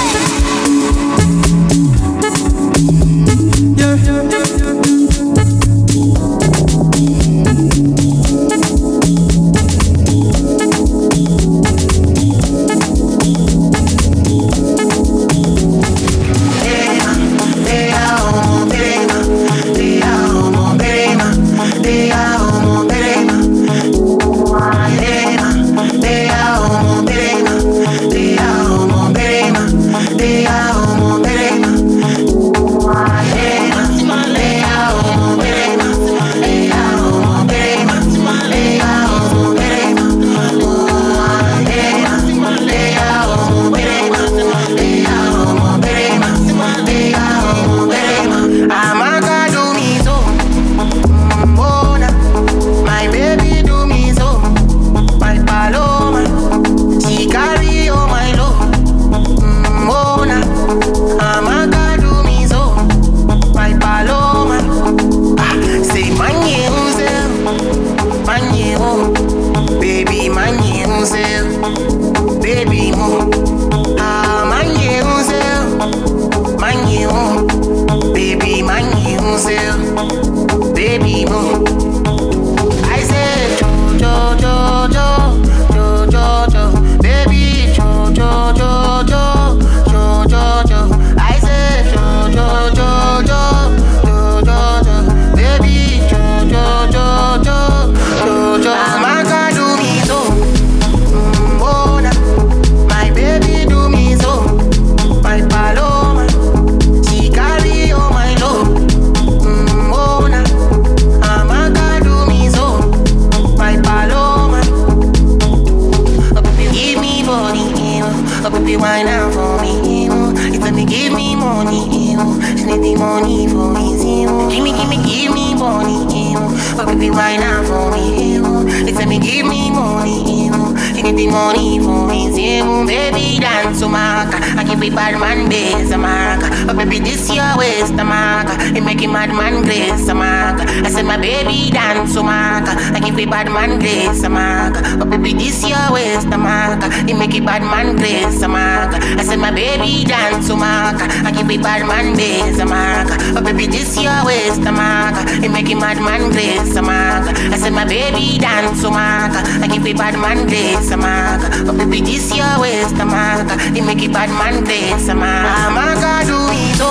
Baby 157.94 158.40
dance, 158.40 158.84
oh, 158.84 158.90
mark. 158.90 159.34
I 159.62 159.68
give 159.68 159.86
a 159.86 159.94
bad 159.94 160.16
man 160.18 160.48
dance, 160.48 160.92
oh, 160.92 160.98
mark. 160.98 161.42
But 161.64 161.78
baby, 161.78 162.02
this 162.02 162.36
your 162.36 162.60
waist, 162.60 162.96
mark. 162.96 163.46
They 163.72 163.82
make 163.82 164.02
oh, 164.02 164.10
a 164.10 164.12
bad 164.12 164.30
man 164.34 164.64
dance, 164.64 165.14
mark. 165.14 165.46
Mama, 165.78 166.26
do 166.26 166.34
me 166.50 166.74
so. 166.74 166.90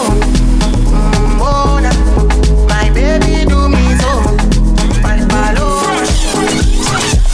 Mm, 0.95 1.43
oh, 1.43 1.83
nah. 1.83 1.91
My 2.71 2.87
baby, 2.95 3.43
do 3.51 3.67
me 3.67 3.83
so. 3.99 4.13
My 5.03 5.19
ballo. 5.27 5.83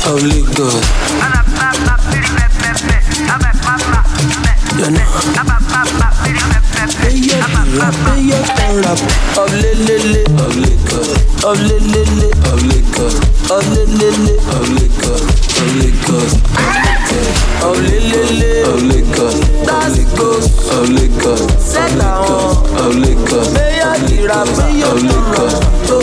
Oh, 0.08 0.16
look 0.16 0.48
good. 0.56 0.84
You 4.78 4.90
know. 4.96 5.57
Hey, 6.96 7.20
up, 7.36 7.94
hey, 8.08 8.32
up, 8.32 8.44
stirred 8.48 8.86
up. 8.86 8.98
Of 9.36 9.52
lit, 9.52 9.78
lit, 9.84 10.04
lit, 10.04 10.28
of 10.40 10.56
liquor. 10.56 11.04
Of 11.44 11.60
lit, 11.60 11.82
lit, 11.82 12.08
lit, 12.16 12.36
of 12.48 12.62
liquor. 12.64 13.10
Of 13.52 13.64
lit, 13.72 13.88
lit, 13.88 14.16
lit, 14.24 14.40
of 14.56 14.68
liquor. 14.72 15.18
Of 15.58 15.68
liquor. 15.76 16.24
Of 17.66 17.76
lit, 17.82 18.02
lit, 18.02 18.30
lit, 18.40 18.68
of 18.68 18.82
liquor. 18.82 19.30
That's 19.66 19.98
good. 20.14 20.44
Of 20.72 20.88
liquor. 20.88 21.36
Set 21.60 21.98
down. 21.98 22.24
Of 22.78 22.94
liquor. 22.96 23.44
May 23.52 23.80
I 23.82 23.98
be 24.08 24.26
rap? 24.26 24.48
Of 24.48 25.02
liquor. 25.02 25.97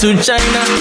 to 0.00 0.16
China. 0.22 0.79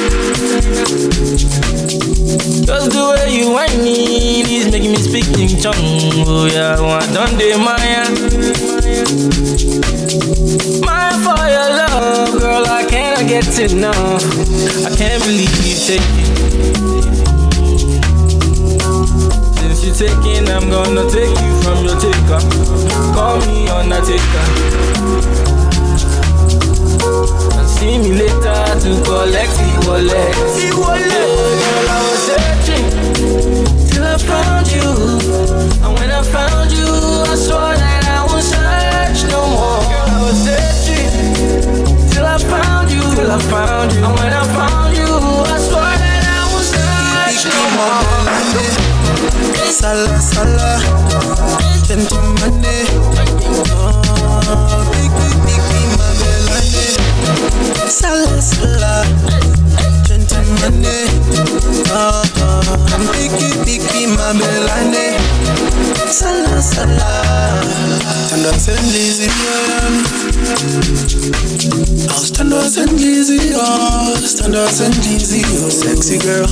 fast 74.70 74.82
and 74.82 75.06
easy, 75.06 75.42
oh 75.66 75.70
sexy 75.70 76.20
girl. 76.20 76.46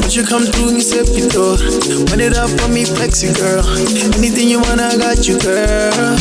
But 0.00 0.14
you 0.14 0.24
come 0.24 0.44
through 0.44 0.72
me, 0.72 0.80
set 0.80 1.08
it 1.10 1.32
door. 1.32 1.58
Run 2.10 2.20
it 2.20 2.36
up 2.36 2.50
for 2.60 2.68
me, 2.68 2.84
flexy 2.84 3.32
girl. 3.34 3.66
Anything 4.14 4.48
you 4.48 4.60
want, 4.60 4.80
I 4.80 4.96
got 4.96 5.26
you, 5.26 5.38
girl. 5.40 6.14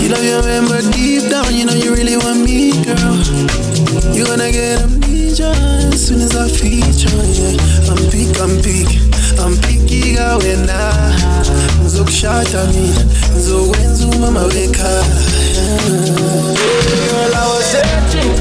You 0.00 0.12
love 0.12 0.24
your 0.24 0.42
man, 0.44 0.68
but 0.68 0.84
deep 0.92 1.30
down, 1.30 1.54
you 1.54 1.64
know 1.64 1.72
you 1.72 1.94
really 1.94 2.16
want 2.16 2.44
me, 2.44 2.72
girl. 2.84 3.16
You 4.12 4.26
gonna 4.26 4.52
get 4.52 4.82
amnesia 4.82 5.48
as 5.88 6.06
soon 6.06 6.20
as 6.20 6.36
I 6.36 6.48
feature, 6.48 7.08
yeah. 7.08 7.56
I'm 7.88 8.00
peak, 8.12 8.36
I'm 8.36 8.60
peak, 8.60 8.90
I'm 9.40 9.56
picky 9.64 10.14
girl 10.14 10.38
when 10.38 10.68
I 10.68 11.54
zokushata 11.88 12.64
mina 12.66 13.04
nzokwenza 13.38 14.06
umama 14.06 14.42
wekha 14.42 15.04
Girl, 17.14 17.34
I 17.34 17.46
was 17.48 17.64
searching 17.64 18.33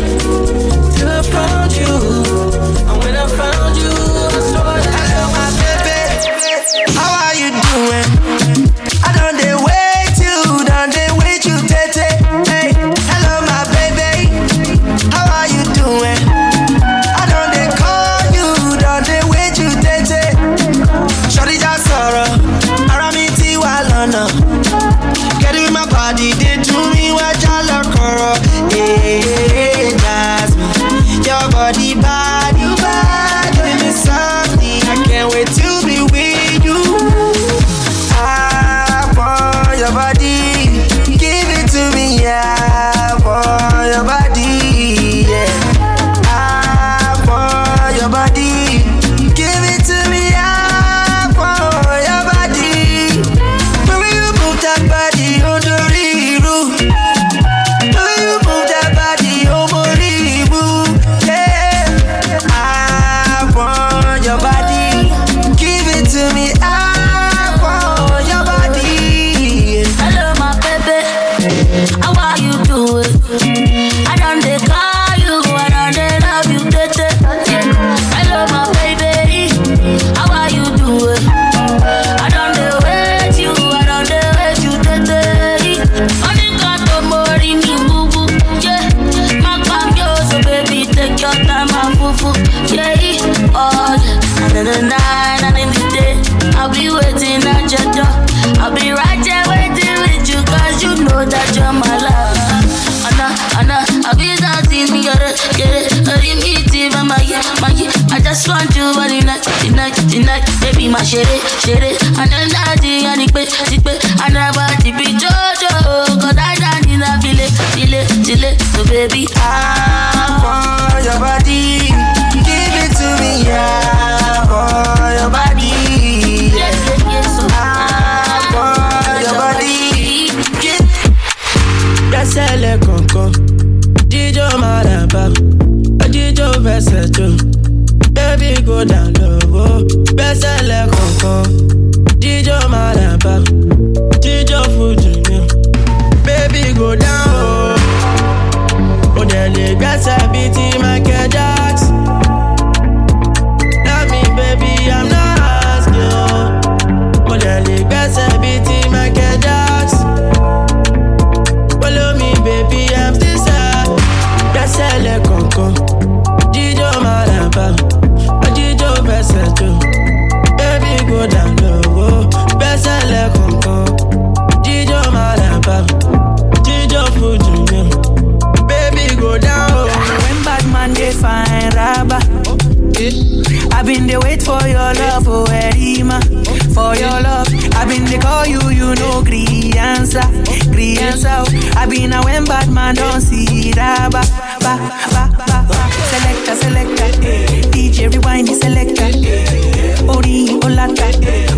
crianza, 190.13 190.29
crianza. 190.71 191.43
Oh. 191.43 191.77
I 191.79 191.85
been 191.87 192.13
a 192.13 192.21
when 192.21 192.45
bad 192.45 192.69
man 192.69 192.95
don't 192.95 193.21
see 193.21 193.71
that. 193.71 194.11
Ba, 194.11 194.21
ba, 194.59 194.77
ba, 195.11 195.29
ba, 195.37 195.65
ba. 195.67 195.89
Selecta, 196.09 196.55
selecta. 196.55 197.05
Eh. 197.25 197.61
DJ 197.71 198.13
rewind 198.13 198.47
the 198.47 198.53
selecta. 198.53 199.09
Eh. 199.09 200.05
Ori, 200.07 200.49
eh. 200.49 200.65
olata, 200.65 201.09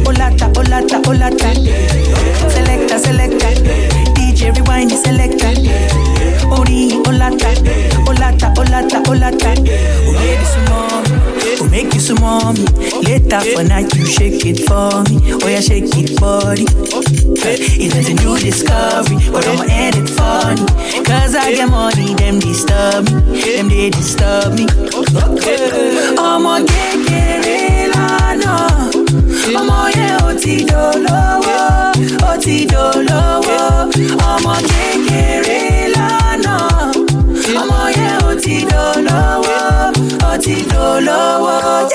olata, 0.08 0.52
olata, 0.56 1.02
olata. 1.10 1.54
Selecta, 2.50 2.98
selecta, 3.00 3.50
DJ 4.16 4.56
rewind 4.56 4.92
the 4.92 4.98
selecta. 4.98 5.50
Ori, 6.50 7.02
olata, 7.08 7.50
olata, 8.08 8.54
olata, 8.58 9.02
olata. 9.10 10.05
Make 11.76 11.94
you 11.94 12.00
some 12.00 12.22
mommy. 12.22 12.64
Later 13.04 13.42
for 13.54 13.64
night, 13.64 13.94
you 13.96 14.06
shake 14.06 14.46
it 14.46 14.60
for 14.68 15.04
me. 15.12 15.20
Oh, 15.44 15.48
yeah, 15.48 15.60
shake 15.60 15.92
it, 16.00 16.16
body. 16.22 16.64
It 16.64 17.94
is 17.94 18.08
a 18.10 18.14
new 18.14 18.38
discovery, 18.40 19.18
but 19.30 19.46
I'ma 19.46 19.66
end 19.68 19.96
it 19.98 20.08
funny. 20.16 20.64
Cause 21.04 21.36
I 21.36 21.52
get 21.54 21.68
money, 21.70 22.14
them 22.16 22.40
disturb 22.40 23.12
me. 23.12 23.42
Them 23.42 23.68
they 23.68 23.90
disturb 23.90 24.54
me. 24.56 24.66
I'm 26.18 26.46
a 26.46 26.56
kékeré 26.64 27.92
lánàá. 27.94 28.90
Ọmọ 29.60 29.80
yẹn 29.96 30.16
ò 30.24 30.32
ti 30.42 30.56
dolówó, 30.70 31.60
ó 32.30 32.32
ti 32.44 32.66
dolówó. 32.72 33.60
Ọmọ 34.32 34.54
kékeré 34.70 35.92
lánàá. 35.96 36.58
Ọmọ 37.62 37.80
yẹn 37.98 38.16
ò 38.28 38.32
ti 38.44 38.56
dolówó 38.72 39.45
ti 40.46 40.56
lówó. 40.70 41.90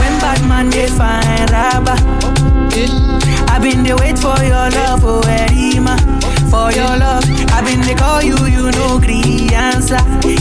When 0.00 0.14
bad 0.20 0.40
man 0.48 0.70
dey 0.70 0.86
find 0.86 1.50
raba. 1.50 1.94
I 3.48 3.58
been 3.60 3.82
dey 3.84 3.94
wait 3.94 4.18
for 4.18 4.36
your 4.44 4.68
love, 4.70 5.04
O 5.04 5.20
Erima. 5.22 5.96
For 6.50 6.70
your 6.72 6.96
love, 6.98 7.24
I 7.56 7.62
been 7.64 7.80
dey 7.80 7.94
call 7.94 8.20
you, 8.22 8.36
you 8.46 8.70
no 8.72 8.98
gree 8.98 9.48
answer, 9.54 9.98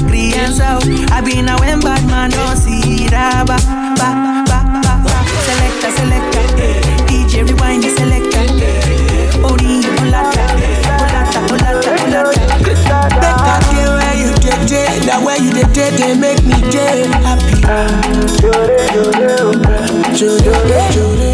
gree 0.08 0.34
answer. 0.34 0.64
Oh. 0.68 1.08
I 1.12 1.22
been 1.22 1.46
when 1.60 1.80
bad 1.80 2.04
man 2.12 2.30
don 2.32 2.56
see 2.58 3.08
raba, 3.08 3.58
ba 4.00 4.10
ba 4.50 4.60
ba 4.84 4.94
ba. 5.04 5.24
Selector, 5.48 5.92
selector, 5.98 6.46
DJ 7.08 7.48
rewind, 7.48 7.84
selecta. 7.84 8.42
Ori, 9.44 9.80
you 9.86 9.94
That 15.12 15.20
way 15.28 15.38
you 15.44 15.52
dey 15.52 15.68
take 15.76 16.00
they 16.00 16.16
make 16.16 16.40
me 16.48 16.56
day 16.72 17.04
happy. 17.20 17.60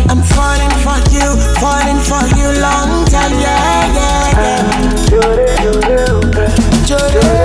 I'm 0.09 0.21
falling 0.33 0.73
for 0.81 0.97
you, 1.13 1.27
falling 1.61 2.01
for 2.01 2.23
you 2.37 2.47
long 2.59 3.05
time, 3.05 3.33
yeah, 3.37 3.93
yeah, 3.93 4.41
yeah. 6.87 7.37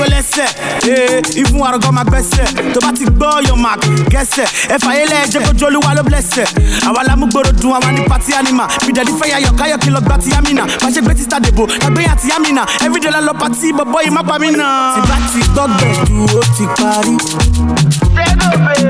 Ìjókìjó 0.00 0.06
lẹ́sẹ̀, 0.14 0.48
ee, 0.88 1.20
ìfún 1.40 1.62
àrògọ́ 1.68 1.92
máa 1.92 2.04
gbẹ́sẹ̀. 2.04 2.72
Tó 2.74 2.80
bá 2.80 2.92
ti 2.92 3.04
gbọ́ 3.04 3.46
your 3.48 3.56
mark, 3.58 3.80
gẹ́sẹ̀. 4.10 4.46
Ẹ 4.74 4.76
fàyè 4.78 5.04
lẹ́ 5.12 5.26
jẹ́ 5.32 5.40
kojú 5.46 5.64
olúwa 5.66 5.94
ló 5.94 6.02
blẹ̀sẹ̀. 6.02 6.46
Àwa 6.88 7.02
la 7.06 7.16
mú 7.16 7.26
gbòòrò 7.26 7.52
dùn, 7.60 7.72
àwa 7.76 7.92
ní 7.92 8.02
pati 8.08 8.32
anima. 8.34 8.66
Bìdẹ̀dí 8.86 9.12
fẹ́ 9.20 9.28
yayọ̀ 9.32 9.52
káyọ̀ 9.58 9.78
kí 9.78 9.90
lọ 9.90 10.00
gba 10.00 10.18
ti 10.18 10.30
Amina. 10.38 10.64
Ṣe 10.94 11.00
gbé 11.02 11.14
títa 11.14 11.38
dèbò, 11.40 11.66
lágbé 11.82 12.04
àti 12.12 12.30
Amina. 12.36 12.64
Everyday 12.84 13.10
la 13.12 13.20
lọ 13.20 13.32
pati, 13.38 13.72
bọ̀bọ̀ 13.72 14.00
yìí 14.04 14.10
má 14.10 14.22
pa 14.22 14.38
mí 14.38 14.48
náà. 14.50 14.94
Tí 14.94 15.00
bá 15.08 15.16
ti 15.32 15.40
gbọ́gbẹ̀dù 15.52 16.24
ó 16.38 16.42
ti 16.56 16.64
parí. 16.78 17.14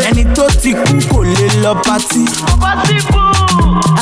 Ẹni 0.09 0.25
tó 0.37 0.47
ti 0.63 0.73
kú 0.73 0.95
kò 1.11 1.19
lè 1.23 1.49
lọ 1.63 1.75
pati. 1.87 2.25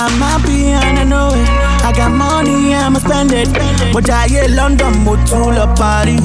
I'm 0.01 0.21
happy 0.21 0.71
and 0.73 0.99
I 0.99 1.05
know 1.05 1.29
it. 1.35 1.49
I 1.85 1.93
got 1.93 2.11
money, 2.11 2.75
I'ma 2.75 2.99
spend 3.01 3.33
it. 3.33 3.49
Mo 3.93 4.01
jayé 4.01 4.49
London, 4.57 4.93
mo 5.05 5.17
tún 5.29 5.55
lọ 5.57 5.67
Paris. 5.79 6.21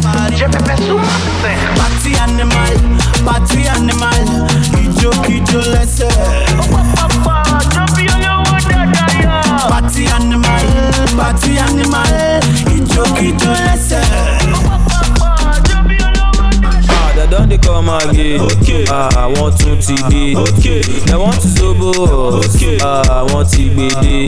Party 1.80 2.12
animal, 2.26 2.74
party 3.26 3.68
animal, 3.76 4.24
ìjókìjó 4.82 5.60
lẹ́sẹ̀. 5.74 6.12
Party 9.70 10.04
animal, 10.18 10.66
party 11.18 11.58
animal, 11.58 12.14
ìjókìjó 12.76 13.52
lẹ́sẹ̀. 13.66 14.04
Don 17.34 17.50
dey 17.50 17.58
come 17.58 17.90
again. 17.90 18.40
Ah, 18.92 19.28
wọ́n 19.34 19.52
tún 19.58 19.78
ti 19.82 19.96
dé. 20.12 20.36
They 21.08 21.16
want 21.18 21.42
to 21.42 21.48
zobo 21.48 21.90
us. 22.38 22.56
Ah, 22.84 23.26
wọ́n 23.26 23.50
ti 23.50 23.70
gbèdé. 23.74 24.28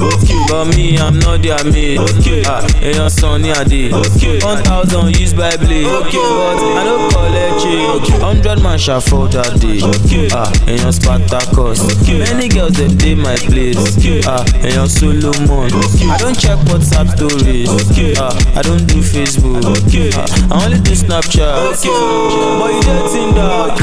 But 0.49 0.65
me, 0.75 0.97
I'm 0.97 1.19
not 1.19 1.43
their 1.43 1.63
mate. 1.65 1.99
Ah, 2.49 2.61
èèyàn 2.81 3.09
san 3.09 3.41
ní 3.43 3.51
àdé. 3.53 3.91
One 4.43 4.63
thousand 4.63 5.15
used 5.21 5.37
by 5.37 5.55
blade. 5.57 5.85
But 5.85 6.13
I 6.15 6.83
no 6.83 6.95
collect 7.13 7.61
change. 7.61 8.09
Hundred 8.21 8.59
man 8.63 8.79
fall 8.79 9.27
that 9.27 9.53
day. 9.61 9.79
Ah, 10.33 10.49
èèyàn 10.65 10.91
Spartacus. 10.91 11.81
Many 12.09 12.47
girls 12.49 12.73
dem 12.73 12.97
dey 12.97 13.13
my 13.13 13.35
place. 13.45 13.77
Ah, 14.25 14.43
èèyàn 14.63 14.89
Solomon. 14.89 15.69
I 16.09 16.17
don 16.17 16.33
check 16.33 16.57
WhatsApp 16.65 17.07
stories. 17.15 17.69
Ah, 18.17 18.33
I 18.57 18.61
don 18.63 18.79
do 18.87 18.99
Facebook. 19.03 19.63
Ah, 20.17 20.25
I 20.57 20.65
only 20.65 20.79
do 20.79 20.91
Snapchat. 20.95 21.53
But 21.85 22.73
you 22.73 22.81
dey 22.81 22.94
Tinder. 23.11 23.75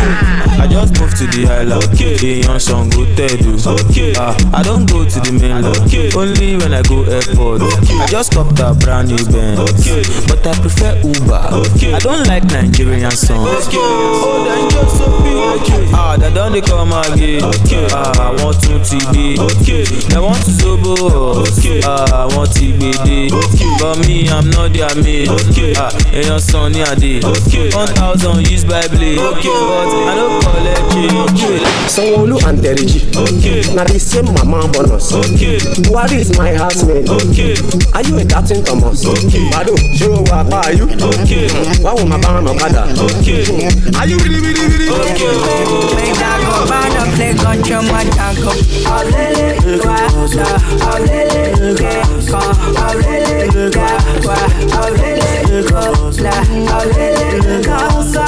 I 0.62 0.66
just 0.68 0.92
moved 1.00 1.16
to 1.18 1.26
the 1.26 1.42
island. 1.60 1.82
Èèyàn 2.22 2.58
Sango 2.60 3.04
Tẹ̀dù. 3.16 3.52
Ah, 4.18 4.34
I 4.54 4.62
don 4.62 4.86
go 4.86 5.04
to 5.04 5.20
the 5.20 5.32
mainland. 5.32 5.76
Only 6.16 6.56
when 6.56 6.72
I 6.74 6.82
go 6.82 7.02
airport. 7.04 7.62
I 7.62 8.06
just 8.06 8.32
cop 8.34 8.48
that 8.56 8.78
brand 8.78 9.08
new 9.08 9.24
Benz. 9.32 9.58
But 10.28 10.46
I 10.46 10.52
prefer 10.60 10.94
Uber. 11.02 11.42
I 11.96 11.98
don't 12.00 12.26
like 12.28 12.44
Nigerian 12.44 13.10
songs. 13.10 13.68
Ah, 15.94 16.16
they 16.18 16.30
don 16.34 16.52
dey 16.52 16.60
come 16.60 16.92
again. 16.92 17.42
Ah, 17.92 18.32
wọ́n 18.38 18.54
tún 18.62 18.80
ti 18.82 18.98
dé. 19.12 19.36
They 20.08 20.18
want 20.18 20.42
to 20.44 20.50
zobo 20.50 21.42
us. 21.42 21.58
Ah, 21.84 22.26
wọ́n 22.28 22.46
ti 22.54 22.72
gbèdé. 22.78 23.30
But 23.80 24.06
me, 24.06 24.28
I'm 24.28 24.50
not 24.50 24.72
their 24.72 24.94
mate. 25.02 25.28
Ah, 25.78 25.90
èèyàn 26.12 26.40
san 26.40 26.72
ní 26.72 26.82
àdé. 26.82 27.20
One 27.74 27.92
thousand 27.94 28.46
used 28.50 28.68
by 28.68 28.82
blade. 29.02 29.16
But 29.18 29.44
I 29.44 30.14
no 30.14 30.40
collect 30.40 30.92
change. 30.92 31.62
Sanwo-Olu 31.92 32.36
and 32.48 32.58
Deriji 32.58 33.00
na 33.74 33.84
the 33.84 33.98
same 33.98 34.26
mama 34.34 34.68
born 34.72 34.90
us. 34.92 35.12
Buhari 35.12 36.20
is 36.20 36.36
my 36.38 36.52
housemate. 36.54 37.08
Are 37.94 38.02
you 38.02 38.18
a 38.18 38.24
Captain 38.24 38.62
Thomas? 38.64 39.04
Bado, 39.52 39.74
ṣé 39.98 40.06
o 40.08 40.22
wà 40.30 40.44
pa 40.48 40.60
ayú? 40.68 40.86
Báwo 41.82 42.04
máa 42.06 42.18
bá 42.18 42.28
wọn 42.34 42.46
ọ̀kadà? 42.52 42.82
Ayú 44.00 44.16
really 44.24 44.40
really 44.40 44.66
really. 44.70 44.88
Make 45.96 46.16
that 46.22 46.38
go 46.46 46.54
man 46.70 46.96
up, 46.96 47.08
play 47.16 47.34
control, 47.34 47.82
my 47.92 48.04
tango. 48.16 48.52
Olele, 48.94 49.48
wa, 49.84 49.96
da, 50.36 50.48
olele, 50.92 51.74
ke, 51.78 51.92
ko, 52.30 52.40
olele, 52.86 53.70
ga, 53.74 53.88
wa, 54.26 54.36
olele, 54.82 55.32
ko, 55.68 55.82
la, 56.24 56.34
olele, 56.78 57.28
ko, 57.66 57.91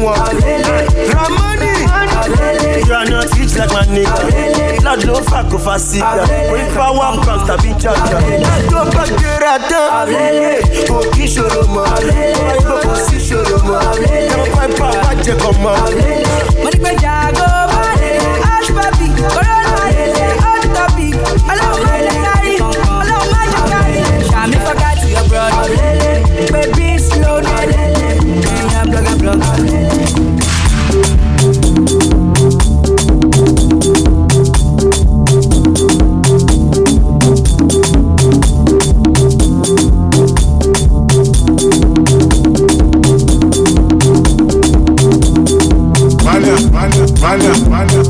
walk. 0.00 0.32
money. 1.36 1.72
you 2.86 2.94
are 2.94 3.04
not 3.04 3.30
rich 3.38 3.54
like 3.56 3.70
my 3.72 3.84
nigga. 3.86 4.80
Blood 4.80 5.06
no 5.06 5.14
fuck 5.22 5.52
off 5.52 5.66
a 5.66 5.78
singer. 5.78 6.26
Bring 6.50 6.68
power, 6.72 7.22
comes 7.24 7.44
to 7.48 7.56
be 7.62 7.70
judged. 7.78 8.12
Let's 8.12 8.66
go 8.72 8.84
back 8.90 9.08
to 9.08 9.30
Ratan. 9.40 10.08
Go 10.88 11.00
Kishoro, 11.12 11.62
man. 11.68 12.02
Go 12.64 12.80
Kishoro, 13.06 13.58
man. 13.68 13.98
Go 14.30 14.40
Pipe, 14.56 14.74
Papa, 14.76 15.10
come 15.24 15.46
on 15.46 15.56
man. 15.62 16.64
Money, 16.64 16.78
go 16.78 16.90
Jago, 16.90 17.48
man. 17.70 18.00
Ash, 18.44 18.68
baby. 18.68 19.08
Corona, 19.20 20.26
hot 20.42 20.64
topic. 20.74 21.14
I 21.48 21.54
love 21.56 21.80
my 21.84 22.00
life. 22.00 22.19
block. 29.20 29.99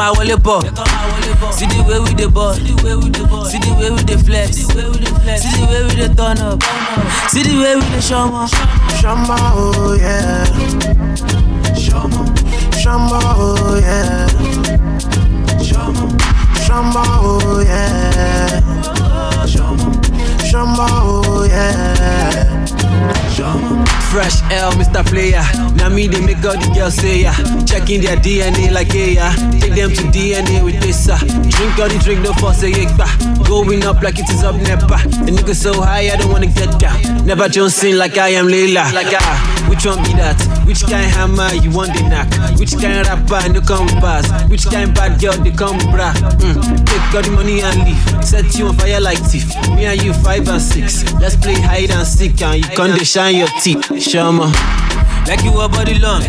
máa 0.00 0.10
wọlé 0.16 0.36
bọ̀. 0.46 0.60
See 1.56 1.66
the 1.66 1.78
way 1.88 1.98
we 2.04 2.12
dey 2.14 2.26
ball, 2.26 2.54
see 2.54 2.64
the 2.64 2.82
way 2.84 2.94
we 2.96 3.08
dey 4.08 4.16
flex, 4.26 4.50
see 4.56 4.66
the 5.56 5.64
way 5.70 5.80
we 5.86 5.94
dey 6.00 6.08
turn 6.18 6.38
up, 6.38 6.62
see 7.32 7.42
the 7.42 7.52
way 7.60 7.74
we 7.76 7.84
dey 7.92 8.00
show 8.00 8.26
Shama, 9.00 9.36
oh 9.56 9.94
yeah. 10.04 10.44
Shama, 11.84 12.22
Shama, 12.80 13.18
oh 13.44 13.76
yeah. 13.86 14.26
Shama, 15.66 16.04
Shama, 16.64 17.02
oh 17.28 17.62
yeah. 17.70 18.60
Shama, 20.50 20.86
oh 21.04 21.44
yeah. 21.44 23.29
Fresh 24.10 24.42
L, 24.50 24.72
Mr. 24.72 25.06
Player. 25.06 25.42
Now 25.76 25.88
me 25.88 26.08
they 26.08 26.20
make 26.20 26.44
all 26.44 26.58
the 26.58 26.70
girls 26.74 26.94
say 26.94 27.22
yeah. 27.22 27.34
Checking 27.64 28.02
their 28.02 28.16
DNA 28.16 28.72
like 28.72 28.92
yeah, 28.92 29.30
yeah. 29.30 29.34
Take 29.60 29.74
them 29.74 29.90
to 29.90 30.02
DNA 30.10 30.64
with 30.64 30.80
this 30.80 31.08
uh. 31.08 31.16
Drink 31.18 31.78
all 31.78 31.88
the 31.88 32.00
drink, 32.02 32.20
no 32.22 32.32
fuss 32.34 32.58
say 32.60 32.70
yeah. 32.70 32.90
Going 33.46 33.84
up 33.84 34.02
like 34.02 34.18
it 34.18 34.28
is 34.30 34.42
up 34.42 34.56
never. 34.56 34.86
The 34.86 35.30
nigga 35.30 35.54
so 35.54 35.80
high, 35.80 36.10
I 36.10 36.16
don't 36.16 36.32
wanna 36.32 36.48
get 36.48 36.78
down. 36.80 37.24
Never 37.24 37.48
Johnson 37.48 37.98
like 37.98 38.18
I 38.18 38.30
am 38.30 38.46
Layla. 38.46 38.92
Like 38.92 39.14
ah, 39.14 39.66
which 39.70 39.86
one 39.86 40.02
be 40.02 40.12
that? 40.14 40.38
Which 40.66 40.82
kind 40.82 41.06
hammer 41.06 41.54
you 41.54 41.70
want 41.70 41.94
the 41.94 42.02
knock? 42.10 42.58
Which 42.58 42.72
kind 42.72 43.06
rapper 43.06 43.48
no 43.52 43.60
come 43.60 43.88
pass? 44.02 44.26
Which 44.50 44.66
kind 44.66 44.92
bad 44.94 45.20
girl 45.20 45.38
they 45.38 45.52
come 45.52 45.78
bra? 45.94 46.12
Mm. 46.42 46.86
Take 46.86 47.14
all 47.14 47.22
the 47.22 47.30
money 47.30 47.62
and 47.62 47.78
leave. 47.86 48.24
Set 48.24 48.58
you 48.58 48.66
on 48.66 48.76
fire 48.76 49.00
like 49.00 49.18
thief. 49.18 49.46
Me 49.76 49.86
and 49.86 50.02
you 50.02 50.12
five 50.14 50.48
and 50.48 50.60
six. 50.60 51.06
Let's 51.14 51.36
play 51.36 51.54
hide 51.54 51.90
and 51.90 52.06
seek 52.06 52.42
and 52.42 52.58
you 52.58 52.70
can't 52.74 52.98
shine 53.20 53.36
your 53.36 53.48
teeth. 53.60 53.84
Shama. 54.02 54.46
Like 55.28 55.44
you 55.44 55.52
were 55.52 55.68
body 55.68 55.98
long, 55.98 56.22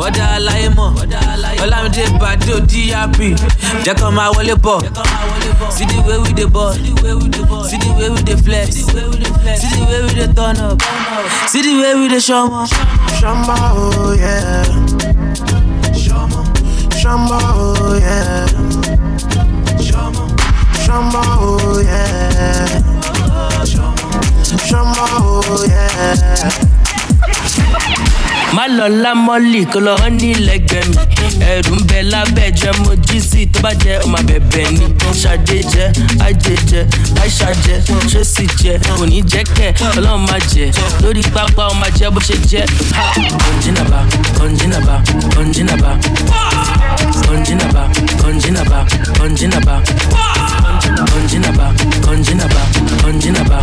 bọ́dà 0.00 0.24
aláyé 0.36 0.68
mọ̀, 0.76 0.88
Ọlámídé 1.62 2.04
Bàdó 2.20 2.54
DRP, 2.70 3.18
jẹ́ 3.84 3.94
kọ́ 4.00 4.08
máa 4.16 4.30
wọlé 4.34 4.54
bọ̀. 4.64 4.78
See 5.76 5.86
the 5.90 5.98
way 6.06 6.18
we 6.22 6.30
dey 6.38 6.46
ball, 6.54 6.72
see 6.74 7.78
the 7.84 7.90
way 7.98 8.08
we 8.12 8.20
dey 8.28 8.36
flex, 8.44 8.68
see 8.74 8.86
the 9.76 9.82
way 9.88 9.98
we 10.04 10.12
dey 10.18 10.30
turn 10.36 10.56
up, 10.66 10.82
see 11.50 11.62
the 11.66 11.72
way 11.80 11.92
we 12.00 12.06
dey 12.12 12.20
show 12.20 12.46
more. 12.50 12.66
Shama, 13.18 13.56
oh 13.74 14.12
yeah. 14.22 14.64
Shama, 16.02 16.40
Shama, 17.00 17.38
oh 17.56 17.98
yeah. 17.98 18.46
Oh 21.40 23.13
Shama, 24.58 24.94
oh 24.98 25.66
yeah. 25.68 26.93
Má 28.54 28.66
lọ 28.68 28.86
lámọ́lì 29.02 29.60
kó 29.72 29.80
lọ 29.86 29.92
hàn 30.02 30.16
ní 30.20 30.30
lẹ́gbẹ̀ẹ́ 30.46 30.88
mi. 30.88 30.96
Ẹ̀rù 31.52 31.74
ń 31.76 31.80
bẹ 31.88 31.98
lábẹ́ 32.12 32.50
jẹ́ 32.60 32.72
mo 32.82 32.92
jí 33.06 33.18
sí 33.28 33.40
tó 33.52 33.58
bá 33.64 33.70
jẹ́ 33.82 33.96
ọmọ 34.04 34.18
bẹ̀bẹ̀ 34.28 34.66
ni 34.78 34.84
ṣàdé 35.22 35.58
jẹ́ 35.72 35.88
ajé 36.26 36.54
jẹ́ 36.70 36.84
aisha 37.22 37.48
jẹ́ 37.64 37.78
tracy 38.10 38.44
jẹ́ 38.62 38.78
kò 38.96 39.04
ní 39.10 39.18
jẹ́ 39.32 39.44
kẹ́ 39.56 39.70
ọlọ́run 39.96 40.20
má 40.28 40.36
jẹ́. 40.52 40.68
Lórí 41.02 41.22
pápá 41.34 41.62
ọmọ 41.72 41.86
jẹ́ 41.98 42.10
bó 42.14 42.20
ṣe 42.26 42.34
jẹ́. 42.50 42.64
Kọ́njínàbà 43.44 43.98
kọ́njínàbà 44.38 44.94
kọ́njínàbà 45.34 45.90
kọ́njínàbà 47.26 47.82
kọ́njínàbà 48.22 48.78
kọ́njínàbà 49.18 49.74
kọ́njínàbà 51.16 51.64
kọ́njínàbà 52.04 52.56
kọ́njínàbà 52.94 53.58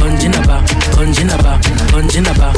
kọ́njínàbà 0.00 0.56
kọ́njínàbà 0.96 1.52
kọ́njínàbà. 1.92 2.48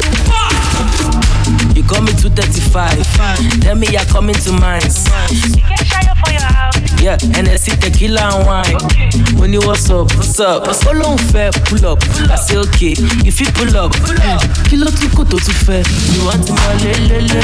Thank 0.74 1.36
you. 1.36 1.41
You 1.76 1.82
call 1.84 2.02
me 2.02 2.12
235. 2.12 3.60
Tell 3.62 3.74
me 3.76 3.86
you're 3.90 4.04
coming 4.06 4.34
to 4.46 4.52
mine. 4.52 4.82
You 5.30 5.56
get 5.56 6.08
up 6.08 6.18
for 6.24 6.32
your 6.32 6.40
house. 6.42 6.78
Yeah, 7.02 7.16
NSC 7.16 7.80
tequila 7.80 8.20
and 8.38 8.46
wine. 8.46 8.76
Okay. 8.86 9.10
you 9.50 9.60
what's 9.66 9.90
up? 9.90 10.06
What's 10.14 10.38
up? 10.38 10.66
What's 10.66 10.86
all 10.86 11.02
on 11.04 11.18
fair? 11.18 11.50
Pull 11.66 11.84
up. 11.84 11.98
pull 11.98 12.24
up. 12.24 12.30
I 12.30 12.36
say, 12.36 12.56
okay, 12.58 12.94
if 13.26 13.40
you 13.40 13.46
pull 13.58 13.74
up. 13.76 13.90
Pull 14.06 14.14
up. 14.22 14.38
Mm. 14.40 14.68
Kilo 14.70 14.86
tu 14.86 15.08
koto 15.10 15.36
tu 15.38 15.50
fẹ́. 15.66 15.82
You 16.14 16.24
want 16.24 16.46
more? 16.46 16.74
Le, 16.78 16.94
le, 17.10 17.18
le. 17.26 17.40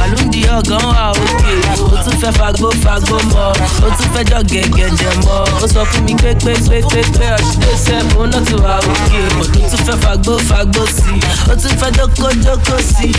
Balloon 0.00 0.30
di 0.32 0.42
ọgán 0.48 0.80
wa 0.80 1.12
òkè. 1.12 1.54
O 1.92 1.96
tún 2.04 2.16
fẹ́ 2.20 2.32
fagbó 2.38 2.70
fagbó 2.82 3.16
mọ́. 3.32 3.52
O 3.84 3.88
tún 3.96 4.08
fẹ́ 4.14 4.24
jọ 4.30 4.38
gẹ̀gẹ̀dẹ̀ 4.48 5.14
mọ́. 5.24 5.62
O 5.62 5.66
sọ 5.68 5.84
fún 5.90 6.02
mi 6.08 6.14
pé 6.22 6.32
pé 6.44 6.52
pé 6.68 6.80
pé 6.90 7.00
pé 7.18 7.26
ọ̀ṣunlé 7.36 7.72
sẹ́mu 7.84 8.26
náà 8.32 8.40
ti 8.48 8.54
wà 8.64 8.74
òkè. 8.80 9.20
O 9.40 9.44
tún 9.52 9.80
fẹ́ 9.86 9.96
fagbó 10.02 10.38
fagbó 10.48 10.82
sí. 10.96 11.14
O 11.50 11.54
tún 11.60 11.72
fẹ́ 11.80 11.90
joko 11.96 12.28
joko 12.44 12.76
sí. 12.80 13.12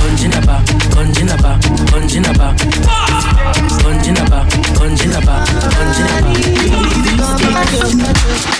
Kọ̀njínàbà, 0.00 0.56
kọ̀njínàbà, 0.94 1.50
kọ̀njínàbà. 1.92 2.46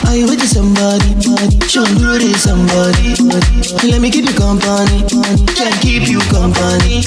Are 0.07 0.17
you 0.17 0.27
with 0.27 0.43
somebody? 0.49 1.15
Somebody. 1.69 3.15
Let 3.89 4.01
me 4.01 4.11
keep 4.11 4.27
you 4.27 4.35
company. 4.35 5.03
Can 5.57 5.73
keep 5.81 6.09
you 6.09 6.21
company. 6.31 7.03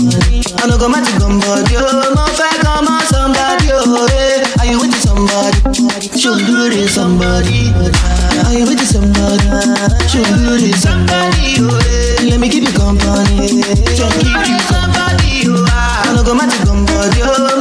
I 0.58 0.68
know 0.68 0.78
come 0.78 0.94
to 0.94 1.12
somebody. 1.20 1.76
Oh, 1.78 2.26
fair 2.38 2.56
come 2.64 2.88
on 2.88 3.06
somebody. 3.08 3.68
Hey. 4.12 4.44
Are 4.60 4.66
you 4.66 4.80
with 4.80 4.96
somebody? 5.02 5.59
You 6.50 6.68
to 6.68 6.88
somebody. 6.90 7.70
Are 8.42 8.58
you 8.58 8.66
with 8.66 8.82
somebody? 8.82 9.46
Show 10.10 10.18
you 10.18 10.58
to 10.58 10.78
somebody. 10.80 11.62
Oh. 11.62 12.26
Let 12.26 12.40
me 12.40 12.50
keep 12.50 12.64
you 12.64 12.74
company. 12.74 13.62
Can 13.94 14.10
keep 14.18 14.34
you. 15.46 15.54
Oh, 15.54 15.66
I 15.70 16.10
know 16.16 16.22
oh. 16.22 16.26
come 16.26 16.42
to 16.50 16.58
somebody. 16.66 17.22
Oh, 17.22 17.54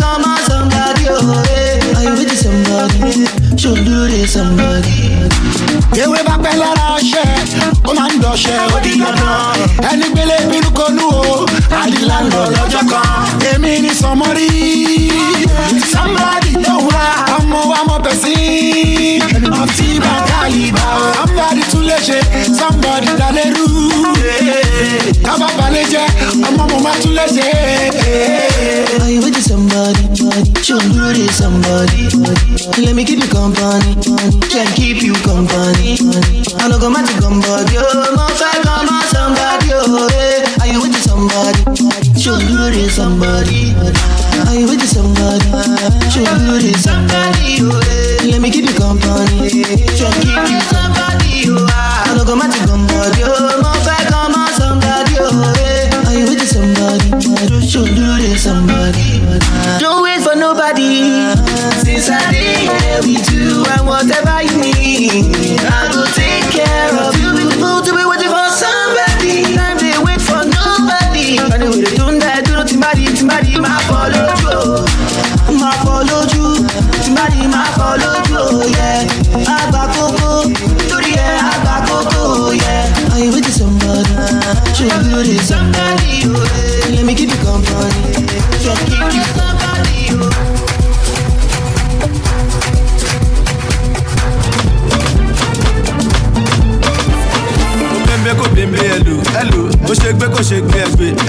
come 0.00 0.24
on 0.24 0.40
somebody. 0.48 1.04
Oh, 1.10 1.44
hey. 1.52 1.84
Are 1.92 2.04
you 2.04 2.16
with 2.16 2.32
somebody? 2.32 3.26
Somebody. 3.58 4.24
somebody 4.26 5.00
pẹ̀sí 19.66 19.84
ọtí 19.84 20.00
bá 20.00 20.14
kálíbà 20.28 20.84
o 20.96 21.06
somebody 21.22 21.62
tún 21.70 21.84
lè 21.88 21.96
ṣe 22.06 22.18
somebody 22.58 23.10
dalérú 23.20 23.66
tábà 25.24 25.48
balẹ̀ 25.58 25.84
jẹ́ 25.92 26.06
ọmọ 26.48 26.64
mo 26.70 26.78
máa 26.84 26.96
tún. 27.02 27.10
Are 29.02 29.10
you 29.10 29.20
with 29.22 29.40
somebody? 29.42 30.02
Show 30.62 30.80
you 30.94 31.12
to 31.16 31.32
somebody. 31.32 32.02
Let 32.84 32.94
me 32.94 33.04
keep 33.04 33.20
you 33.22 33.28
company. 33.28 33.94
Can 34.52 34.66
keep 34.78 35.02
you 35.02 35.14
company. 35.28 35.98
I 36.60 36.68
know 36.68 36.78
come 36.78 36.94
to 36.94 37.02
oh. 37.02 37.20
somebody. 37.20 37.74
Oh, 37.78 38.14
no 38.16 38.24
fair 38.40 38.56
come 38.64 38.88
on 38.88 39.02
somebody. 39.14 39.68
Oh, 39.74 40.08
hey. 40.14 40.44
Are 40.60 40.68
you 40.72 40.80
with 40.82 40.96
somebody? 41.08 41.60
Show 42.22 42.38
you 42.38 42.70
to 42.74 42.90
somebody. 42.90 43.74
Are 44.48 44.54
you 44.58 44.66
with 44.70 44.86
somebody? 44.88 45.46
Show 46.12 46.24
you 46.44 46.54
to 46.60 46.78
somebody. 46.78 47.58
Oh, 47.62 47.80
hey. 47.80 48.09
Let 48.22 48.40
me 48.42 48.50
keep 48.50 48.68
you 48.68 48.74
company. 48.74 49.48
Can 49.48 50.12
keep 50.20 50.36
you 50.36 50.60
company. 50.68 51.48
Oh, 51.48 51.64
I 51.64 52.12
know 52.16 52.24
come 52.24 52.44
to 52.44 52.58
somebody. 52.68 53.22
Oh, 53.24 53.60
no 53.64 53.72
fair 53.80 54.04
come 54.12 54.34
on 54.36 54.52
somebody. 54.60 55.16
Oh, 55.16 55.52
hey. 55.56 55.88
Are 56.04 56.12
you 56.12 56.26
with 56.28 56.44
somebody? 56.44 57.08
Show 57.64 57.84
you 57.84 57.96
to 57.96 58.38
somebody. 58.38 59.24
Don't 59.80 60.02
wait 60.02 60.20
for 60.20 60.36
nobody. 60.36 61.32
Ah. 61.32 61.80
Since 61.80 62.10
I 62.10 62.20
did 62.30 63.08
with 63.08 63.24
you 63.32 63.64
and 63.64 63.86
whatever 63.88 64.42
you 64.44 64.68
need, 64.68 65.60
I 65.64 65.88
go 65.92 66.04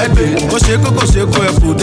ẹgbẹ́. 0.03 0.27
Ó 0.53 0.57
ṣe 0.65 0.73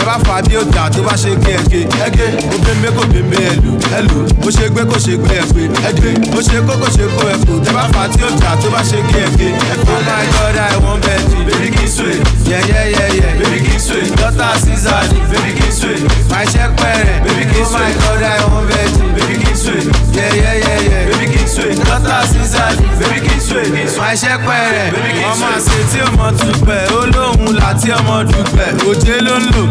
bá 0.09 0.17
fa 0.25 0.41
bí 0.43 0.55
ọjà 0.57 0.89
tó 0.95 1.03
bá 1.07 1.15
ṣe 1.23 1.31
gbé 1.41 1.53
ẹgbẹ́. 1.59 1.83
Ẹgbẹ́ 2.07 2.29
ó 2.55 2.57
bẹ́ẹ̀ 2.65 2.91
kò 2.97 3.03
bẹ́ẹ̀ 3.13 3.49
ẹlò 3.53 3.73
ẹlò 3.99 4.19
ó 4.47 4.49
ṣe 4.57 4.65
gbé 4.73 4.83
kò 4.91 4.97
ṣe 5.05 5.15
gbé 5.21 5.35
ẹgbẹ́ 5.43 5.65
ẹgbẹ́ 5.89 6.13
ó 6.37 6.41
ṣe 6.49 6.59
kó 6.67 6.75
kò 6.83 6.89
ṣe 6.97 7.05
kó 7.17 7.23
ẹ̀fù 7.35 7.53
tẹ 7.65 7.71
bá 7.77 7.85
fa 7.93 8.03
tí 8.13 8.21
ọjà 8.29 8.51
tó 8.63 8.69
bá 8.75 8.81
ṣe 8.91 8.99
gbé 9.09 9.19
ẹgbẹ́ 9.27 9.51
ẹgbẹ́. 9.73 9.95
Oh 9.95 10.01
my 10.09 10.25
god 10.33 10.57
i 10.57 10.77
wan 10.85 10.99
bet 11.05 11.23
you 11.33 11.41
baby 11.49 11.69
kí 11.77 11.85
n 11.85 11.89
sway 11.97 12.17
yeah 12.51 12.65
yeah 12.71 12.87
yeah 12.95 13.11
yeah. 13.19 13.33
Baby 13.41 13.59
kí 13.67 13.75
n 13.77 13.81
sway 13.81 14.05
daughter 14.17 14.53
caesar 14.65 15.03
ni. 15.13 15.19
Baby 15.33 15.51
kí 15.59 15.67
n 15.69 15.73
sway 15.79 15.99
my 16.33 16.45
check 16.53 16.71
pẹ̀rẹ̀ 16.81 17.21
baby 17.25 17.45
kí 17.53 17.61
n 17.61 17.67
sway 17.69 17.85
oh 17.85 17.85
my 17.85 17.93
god 18.01 18.23
i 18.25 18.45
wan 18.49 18.65
bet 18.69 18.91
you 18.99 19.09
baby 19.17 19.35
kí 19.45 19.51
n 19.53 19.57
sway 19.63 19.83
yeah 20.17 20.33
yeah 20.41 20.55
yeah 20.65 20.81
yeah. 20.89 21.05
Baby 21.13 21.27
kí 21.33 21.41
n 21.45 21.49
sway 21.55 21.73
daughter 21.85 22.21
caesar 22.33 22.71
ni. 22.81 22.87
Baby 23.01 23.19
kí 23.27 23.35
n 23.37 23.41
sway 23.49 23.67
my 24.01 24.15
check 24.17 24.39
pẹ̀rẹ̀ 24.47 24.89
ọmọ 25.31 25.47
àṣẹ 25.57 25.79
tí 25.93 25.99
ọmọ 26.09 26.27
dùpẹ̀ 26.39 26.81
ó 26.97 27.01
lóhun 27.15 27.53
láti 27.61 27.89
ọmọ 27.99 28.17
dùpẹ̀ 28.31 28.69
òjé 28.89 29.17
ló 29.27 29.35
ń 29.37 29.45
lò 29.53 29.63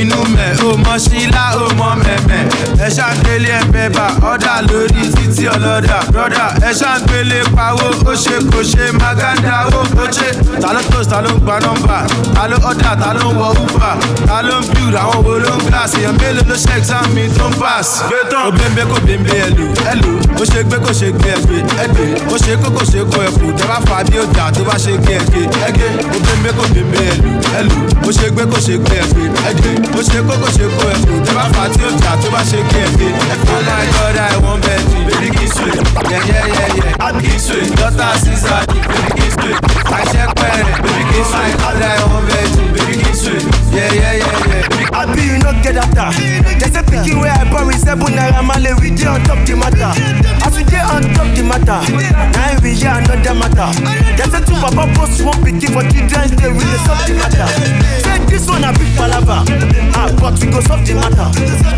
inú 0.00 0.18
mẹ́ 0.36 0.50
ó 0.66 0.76
mọ 0.84 0.94
sílá 1.04 1.44
ó 1.62 1.66
mọ 1.78 1.88
mẹ́mẹ́. 2.04 2.42
Ẹ 2.86 2.88
ṣàgbélé 2.96 3.50
ẹ 3.58 3.62
bẹ́bà 3.72 4.06
ọ̀dà 4.32 4.54
lórí 4.68 5.02
títí 5.14 5.44
ọlọ́dà. 5.54 5.98
Brọ́dà 6.12 6.46
ẹ 6.68 6.70
ṣàgbélé 6.80 7.38
pawó 7.56 7.86
ó 8.10 8.12
ṣe 8.24 8.36
kò 8.52 8.60
ṣe 8.72 8.84
maganda 9.00 9.56
ó 9.78 9.80
ó 10.02 10.04
ṣe. 10.16 10.28
Ta 10.62 10.68
ló 10.74 10.80
tó 10.90 10.98
ta 11.10 11.18
ló 11.24 11.30
ń 11.34 11.38
gba 11.44 11.56
nọ́mbà? 11.64 11.98
Ta 12.34 12.42
ló 12.50 12.56
ọ̀dà 12.70 12.90
ta 13.00 13.10
ló 13.18 13.24
ń 13.30 13.36
wọ 13.40 13.48
uber? 13.64 13.94
Ta 14.28 14.42
ló 14.46 14.56
ń 14.60 14.64
build 14.72 14.94
àwọn 15.02 15.20
wo 15.26 15.34
ló 15.44 15.52
ń 15.56 15.60
glass? 15.66 15.92
Èèyàn 15.96 16.14
mélòó 16.20 16.42
ló 16.50 16.54
ṣe 16.64 16.72
exam 16.78 17.04
mi 17.14 17.24
tó 17.38 17.46
ń 17.48 17.52
pass. 17.60 18.02
ó 18.46 18.50
bẹ́ẹ̀ 18.50 18.84
kò 18.90 18.96
bẹ́ẹ̀ 19.06 19.46
ẹlò 19.46 19.66
ẹlò 19.92 20.10
ó 20.40 20.44
ṣe 20.50 20.60
gbé 20.68 20.76
kò 20.84 20.92
ṣe 21.00 21.08
gbé 21.18 21.30
ẹgbẹ́ 21.36 21.60
ẹgbẹ́ 21.84 22.08
ó 22.32 22.36
ṣe 22.44 22.52
kó 22.62 22.68
kò 22.76 22.82
ṣe 22.92 23.00
kó 23.12 23.18
ẹkùn 23.26 23.52
tẹ 23.58 23.64
bá 23.70 23.76
á 23.96 24.02
bí 24.08 24.16
ó 24.18 24.24
jà 24.36 24.44
tó 24.54 24.60
bá 24.68 24.74
ṣe 24.84 24.92
gbé 25.02 25.14
ẹgbẹ́ 25.18 25.44
ẹgbẹ́ 25.66 25.90
ó 26.14 26.18
bẹ́ẹ̀ 26.42 26.52
kò 26.58 26.64
bẹ́ẹ̀ 26.92 27.12
ẹlò 27.12 27.30
ẹlò 27.58 27.76
ó 28.06 28.10
ṣe 28.18 28.26
gbé 28.34 28.42
kò 28.52 28.58
ṣe 28.66 28.74
gbé 28.84 28.96
ẹgbẹ́ 29.02 29.24
ẹgbẹ́ 29.50 29.74
ó 29.96 30.00
ṣe 30.08 30.18
kó 30.28 30.34
kò 30.42 30.48
ṣe 30.56 30.66
kó 30.76 30.84
ẹkùn 30.94 31.18
tẹ 31.26 31.32
bá 31.36 31.44
fà 31.54 31.64
tí 31.74 31.82
ó 31.84 31.90
jà 32.02 32.12
tó 32.22 32.28
bá 32.34 32.40
ṣe 32.50 32.58
gbé 32.68 32.80
ẹgbẹ́ 32.86 33.08
ẹgbẹ́ 33.34 33.54
oh 33.56 33.62
my 33.68 33.86
god 33.94 34.16
i 34.16 34.36
wan 34.44 34.60
bet 34.60 34.80
you 34.92 35.00
baby 35.08 35.28
kí 35.36 35.44
n 35.44 35.50
sway 35.54 35.74
yẹ́yẹ́yẹ́yẹ́ 36.10 37.20
kí 37.20 37.30
n 37.36 37.38
sway 37.46 37.64
daughter 37.78 38.12
caesar 38.24 38.60
baby 38.66 39.10
kí 39.16 39.26
n 39.26 39.30
sway 39.36 39.54
àṣẹ 39.98 40.22
pẹ̀rẹ̀. 40.38 40.64
Baby 40.82 41.02
kí 41.10 41.18
n 41.20 41.24
sway 41.30 41.50
oh 41.50 41.60
my 41.60 41.62
god 41.62 41.82
i 41.82 42.04
wan 42.10 42.24
you 42.56 42.66
baby 42.74 42.94
kí 43.02 43.10
n 43.10 43.16
sway 43.22 43.40
yẹ́yẹ́yẹ́yẹ́. 43.76 44.64
Abi 44.96 45.22
you 45.28 45.36
no 45.44 45.52
get 45.62 45.74
data. 45.76 46.08
They 46.58 46.70
say 46.72 46.82
pikin 46.88 47.20
wey 47.20 47.28
I 47.28 47.44
born 47.50 47.66
with 47.66 47.78
seven 47.84 48.08
naira 48.16 48.40
male 48.42 48.72
we 48.80 48.90
dey 48.96 49.04
on 49.06 49.20
top 49.28 49.44
the 49.44 49.54
matter. 49.54 49.92
As 50.40 50.56
we 50.56 50.64
dey 50.64 50.80
on 50.80 51.02
top 51.12 51.28
the 51.36 51.42
matter, 51.44 51.80
na 52.32 52.56
we 52.62 52.72
hear 52.72 52.96
another 52.96 53.34
matter. 53.36 53.68
They 54.16 54.24
say 54.24 54.40
two 54.40 54.56
papa 54.56 54.88
post 54.96 55.20
one 55.22 55.36
pikin 55.44 55.68
for 55.76 55.84
children's 55.92 56.32
day 56.32 56.48
we 56.48 56.64
dey 56.64 56.80
solve 56.88 57.04
the 57.04 57.12
matter. 57.20 58.05
This 58.36 58.46
one 58.48 58.60
na 58.60 58.70
big 58.76 58.92
palava, 59.00 59.40
ah 59.96 60.12
but 60.20 60.36
we 60.36 60.50
go 60.52 60.60
solve 60.60 60.84
the 60.84 60.92
matter. 60.92 61.24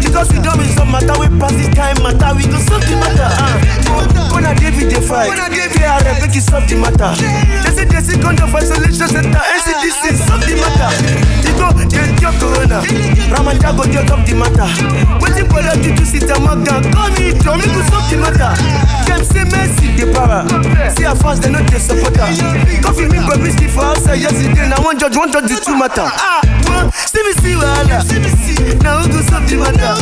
Because 0.03 0.27
we 0.35 0.43
don 0.43 0.59
win 0.59 0.67
some 0.75 0.91
matter 0.91 1.15
wey 1.15 1.31
pass 1.39 1.55
this 1.55 1.71
kind 1.71 1.95
matter, 2.03 2.35
we 2.35 2.43
go 2.51 2.59
solve 2.67 2.83
the 2.83 2.99
matter. 2.99 3.31
Ah, 3.31 3.55
Kona 4.35 4.51
David 4.59 4.91
dey 4.91 4.99
fight, 4.99 5.31
KRF 5.39 6.19
make 6.19 6.35
e 6.35 6.41
solve 6.43 6.67
the 6.67 6.75
matter. 6.83 7.15
They 7.63 7.71
say 7.71 7.85
they 7.87 8.03
see 8.03 8.19
condom 8.19 8.51
for 8.51 8.59
isolation 8.59 9.07
center, 9.07 9.39
NCDC 9.39 10.19
solve 10.19 10.43
the 10.43 10.59
matter. 10.59 10.91
Cure 12.19 12.33
corona. 12.39 12.79
Ramanja 13.33 13.71
go 13.77 13.85
dey 13.85 14.05
top 14.07 14.25
the 14.27 14.35
matter. 14.35 14.69
Wetin 15.23 15.49
bother 15.49 15.75
you 15.81 15.95
to 15.97 16.05
sit 16.07 16.29
and 16.29 16.43
mock 16.45 16.61
down? 16.65 16.83
Call 16.93 17.11
me 17.15 17.33
Joe, 17.39 17.57
make 17.57 17.71
we 17.71 17.83
solve 17.89 18.07
the 18.11 18.17
matter. 18.19 18.51
Dem 19.07 19.23
say 19.25 19.45
Messi 19.47 19.97
dey 19.97 20.11
para. 20.13 20.45
See 20.97 21.05
her 21.05 21.15
fans, 21.15 21.41
dem 21.41 21.53
no 21.53 21.61
dey 21.67 21.79
support 21.79 22.17
her. 22.17 22.29
Coffee 22.83 23.09
me 23.09 23.19
Bobrisky 23.23 23.69
for 23.71 23.85
outside 23.85 24.21
yesterday. 24.21 24.69
Na 24.69 24.81
one 24.83 24.99
judge, 24.99 25.17
one 25.17 25.31
judge 25.33 25.47
the 25.49 25.61
two 25.63 25.77
matter. 25.79 26.05
Ah, 26.07 26.41
comprendre 26.69 26.91
C'est 27.07 27.25
mes 27.25 27.35
si 27.41 28.75
now 28.85 29.01
go 29.03 29.09
ugu 29.09 29.23
samedi 29.31 29.57
matin 29.57 29.95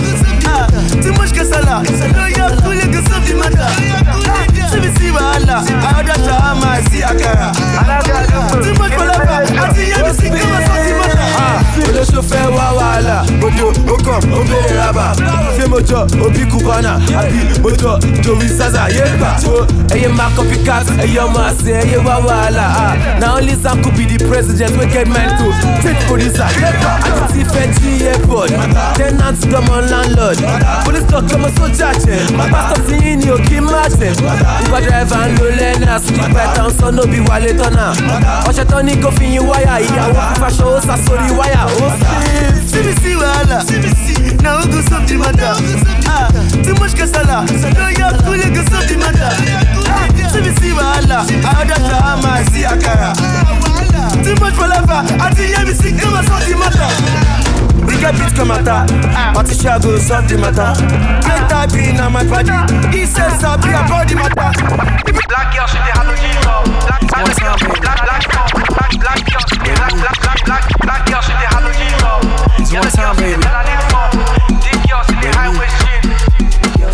ah, 0.48 0.66
Too 1.02 1.12
much 1.12 1.32
kasala, 1.32 1.82
là 1.82 2.08
Noya 2.16 2.50
kule 2.62 2.90
que 2.90 3.10
samedi 3.10 3.34
matin 3.34 3.58
ah, 3.60 4.70
See 4.70 4.80
me 4.80 4.90
see 4.98 5.10
wala 5.10 5.62
Ada 5.96 6.14
chama 6.24 6.76
si 6.90 7.02
akara. 7.02 7.52
Dimanche 8.62 8.96
palapa 8.96 9.36
Adi 9.68 9.90
ya 9.90 9.98
misi 10.08 10.28
kama 10.30 10.58
samedi 10.66 10.92
matin 10.98 11.18
ah, 11.38 11.62
Le 11.94 12.04
chauffeur 12.04 12.50
wawala 12.52 13.24
Bodo 13.40 13.68
okom 13.92 14.32
obere 14.32 14.76
raba. 14.76 15.14
Fais 15.56 15.68
mojo 15.68 16.06
obi 16.24 16.44
kubana. 16.46 16.94
Abi 17.18 17.60
mojo 17.62 17.98
Joey 18.22 18.48
Zaza 18.48 18.88
yeba. 18.88 19.36
Eye 19.94 20.08
ma 20.08 20.30
copycat 20.36 20.84
Eye 21.00 21.20
ma 21.32 21.50
se 21.54 21.72
Eye 21.72 21.96
wawala 21.98 22.96
Na 23.20 23.36
only 23.36 23.54
Sam 23.54 23.82
could 23.82 23.96
be 23.96 24.04
the 24.04 24.18
president 24.28 24.76
We 24.78 24.86
get 24.86 25.08
man 25.08 25.30
to 25.38 25.46
Take 25.82 25.98
police 26.08 26.38
out 26.40 26.55
àti 26.64 27.32
ti 27.32 27.40
fẹ́ 27.52 27.66
jí 27.76 27.90
airport 28.08 28.50
tenant 28.96 29.38
dọ́mọ 29.52 29.76
landlord 29.90 30.38
police 30.84 31.06
talk 31.10 31.24
ọmọ 31.34 31.48
sójà 31.56 31.90
jẹ 32.04 32.16
pásítọ̀ 32.52 32.80
tí 32.86 32.94
yín 33.04 33.16
ni 33.20 33.28
òkè 33.36 33.60
má 33.60 33.82
jẹ 33.98 34.10
ìgbà 34.64 34.78
driver 34.84 35.24
ń 35.28 35.30
lo 35.38 35.46
lẹ́nà 35.60 35.94
sípẹ́ 36.04 36.46
tán 36.54 36.70
sọ 36.80 36.86
nóbi 36.96 37.18
wálé 37.28 37.50
tọ́nà 37.60 37.84
ọ̀ṣẹ̀ 38.48 38.64
tán 38.70 38.86
ní 38.86 38.94
kó 39.02 39.10
fi 39.18 39.24
yín 39.34 39.42
wáyà 39.50 39.74
ìyàwó 39.86 40.20
fífaṣọ 40.28 40.64
ó 40.76 40.80
sá 40.86 40.94
sórí 41.06 41.28
wáyà 41.38 41.62
ó 41.84 41.86
sì. 41.98 42.04
CBC 42.76 43.04
wahala. 43.20 43.58
Now 44.42 44.58
who 44.60 44.66
go 44.72 44.80
solve 44.88 45.06
the 45.08 45.16
matter? 45.16 45.54
Ah, 46.08 46.28
too 46.64 46.74
much 46.78 46.94
kasala. 46.98 47.40
No 47.78 47.88
ya 47.98 48.08
cool, 48.24 48.36
go 48.54 48.62
solve 48.70 48.86
the 48.88 48.96
matter. 49.00 49.32
Ah, 49.88 50.06
CBC 50.32 50.60
wahala. 50.76 51.24
I 51.24 51.60
order 51.60 51.80
shahama, 51.88 52.30
I 52.36 52.44
see 52.50 52.64
akara. 52.64 53.55
Too 54.26 54.34
much 54.42 54.54
palava. 54.58 55.06
I 55.22 55.30
think 55.30 55.54
me 55.62 55.72
sick, 55.72 55.94
and 56.02 56.26
solve 56.26 56.42
the 56.42 56.58
matter. 56.58 56.90
We 57.86 57.94
get 58.02 58.18
beat 58.18 58.34
come 58.34 58.50
matter. 58.50 58.82
Patricia 59.30 59.78
go 59.78 59.94
solve 60.02 60.26
the 60.26 60.34
matter. 60.34 60.74
Great 61.22 61.46
type 61.46 61.70
in 61.78 61.94
my 62.10 62.26
body. 62.26 62.50
He 62.90 63.06
says 63.06 63.38
sabi 63.38 63.70
about 63.70 64.10
the 64.10 64.18
matter. 64.18 64.50
Black 65.30 65.54
girl, 65.54 65.66
she 65.70 65.78
dey 65.78 65.94
hallucinate. 65.94 66.42
Black, 66.42 67.06
black, 67.06 67.38
black, 67.38 68.02
black, 68.02 68.02
black, 68.02 68.58
black, 68.66 68.92
black 68.98 69.20
girl, 69.30 69.44
she 69.46 69.56
dey 69.62 69.74
black, 69.78 69.94
black, 69.94 70.18
black, 70.18 70.42
black, 70.42 70.64
black 70.82 71.02
girl, 71.06 71.22
she 71.22 71.30
dey 71.38 71.46
hallucinate. 71.46 72.58
It's 72.58 72.72
one 72.74 72.90
time, 72.90 73.14
baby. 73.14 73.46
Uh, 73.46 73.62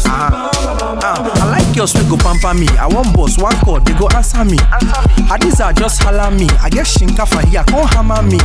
I 0.04 0.28
like 0.28 0.51
girls 1.74 1.94
wey 1.94 2.04
go 2.08 2.16
pamper 2.16 2.54
me. 2.54 2.68
I 2.78 2.86
want 2.86 3.14
boss, 3.14 3.38
one 3.38 3.54
call, 3.64 3.80
they 3.80 3.92
go 3.94 4.08
answer 4.14 4.44
me. 4.44 4.58
Hadiza 5.28 5.74
just 5.76 6.02
holler 6.02 6.30
me. 6.30 6.46
I 6.60 6.68
get 6.68 6.86
shinka 6.86 7.26
for 7.26 7.44
here, 7.48 7.64
come 7.64 7.86
hammer 7.88 8.22
me. 8.22 8.38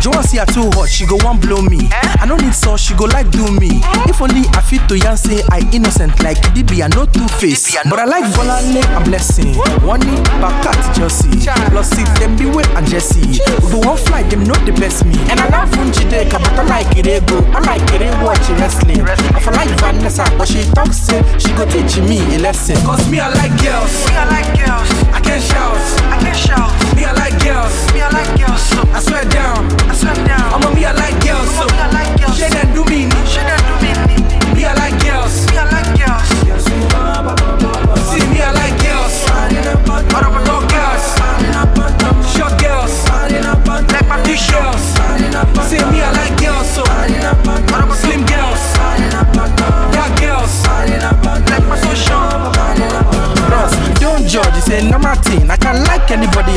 Joanne 0.00 0.22
see 0.24 0.38
her 0.38 0.46
too 0.46 0.70
hot, 0.74 0.88
she 0.88 1.06
go 1.06 1.16
one 1.24 1.40
blow 1.40 1.62
me. 1.62 1.88
I 1.92 2.26
no 2.26 2.36
need 2.36 2.54
sauce, 2.54 2.80
she 2.80 2.94
go 2.94 3.04
like 3.04 3.30
do 3.30 3.44
me. 3.58 3.80
If 4.08 4.20
only 4.20 4.46
I 4.54 4.60
fit 4.62 4.86
to 4.88 4.98
yan 4.98 5.16
say 5.16 5.42
I 5.50 5.60
innocent 5.72 6.22
like 6.22 6.38
DB, 6.54 6.82
I 6.82 6.88
no 6.94 7.06
two 7.06 7.26
face. 7.38 7.74
But 7.88 7.98
I 7.98 8.04
like 8.04 8.24
Volale 8.34 8.82
and 8.96 9.04
Blessing. 9.04 9.54
One 9.86 10.00
knee, 10.00 10.22
back 10.40 10.66
at 10.66 10.94
Chelsea. 10.94 11.30
Plus 11.70 11.92
it, 11.98 12.06
them 12.20 12.36
be 12.36 12.46
way 12.46 12.64
and 12.76 12.86
Jesse. 12.86 13.20
We 13.62 13.70
go 13.70 13.78
one 13.82 13.96
flight, 13.98 14.30
them 14.30 14.44
know 14.44 14.54
the 14.64 14.72
best 14.72 15.04
me. 15.04 15.16
And 15.30 15.40
I 15.40 15.48
love 15.50 15.70
Njideka, 15.72 16.38
but 16.38 16.58
I 16.58 16.62
like 16.68 16.96
it 16.96 17.26
go. 17.26 17.38
I 17.52 17.60
like 17.66 17.82
it 17.92 18.02
watch 18.22 18.44
wrestling. 18.60 19.02
I 19.02 19.50
like 19.50 19.70
Vanessa, 19.80 20.24
but 20.38 20.46
she 20.48 20.62
talks 20.72 21.08
she 21.42 21.50
go 21.54 21.64
teach 21.66 21.98
me 22.08 22.20
lesson. 22.52 22.76
Cause 22.84 23.08
me 23.10 23.18
I 23.18 23.28
like 23.40 23.54
girls. 23.62 23.92
Me 24.08 24.16
I 24.16 24.24
like 24.28 24.50
girls. 24.60 24.90
I 25.16 25.20
can 25.20 25.40
shout. 25.40 25.80
I 26.12 26.18
can 26.20 26.36
shout. 26.36 26.70
Me 26.94 27.04
I 27.04 27.12
like 27.12 27.36
girls. 27.40 27.74
Me 27.92 28.00
I 28.00 28.08
like 28.12 28.32
girls. 28.38 28.62
So 28.72 28.80
I 28.92 29.00
swear 29.00 29.24
down. 29.24 29.60
I 29.90 29.94
swear 29.94 30.14
down. 30.26 30.46
I'm 30.52 30.62
a 30.62 30.74
me 30.74 30.84
I 30.84 30.92
like 30.92 31.16
girls. 31.24 31.48
So 31.56 31.64
me 31.66 31.78
I 31.78 31.88
like 31.96 32.12
girls. 32.20 32.36
She 32.36 32.48
done 32.48 32.74
do 32.74 32.84
me. 32.84 33.01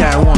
Anybody 0.05 0.25
I 0.27 0.34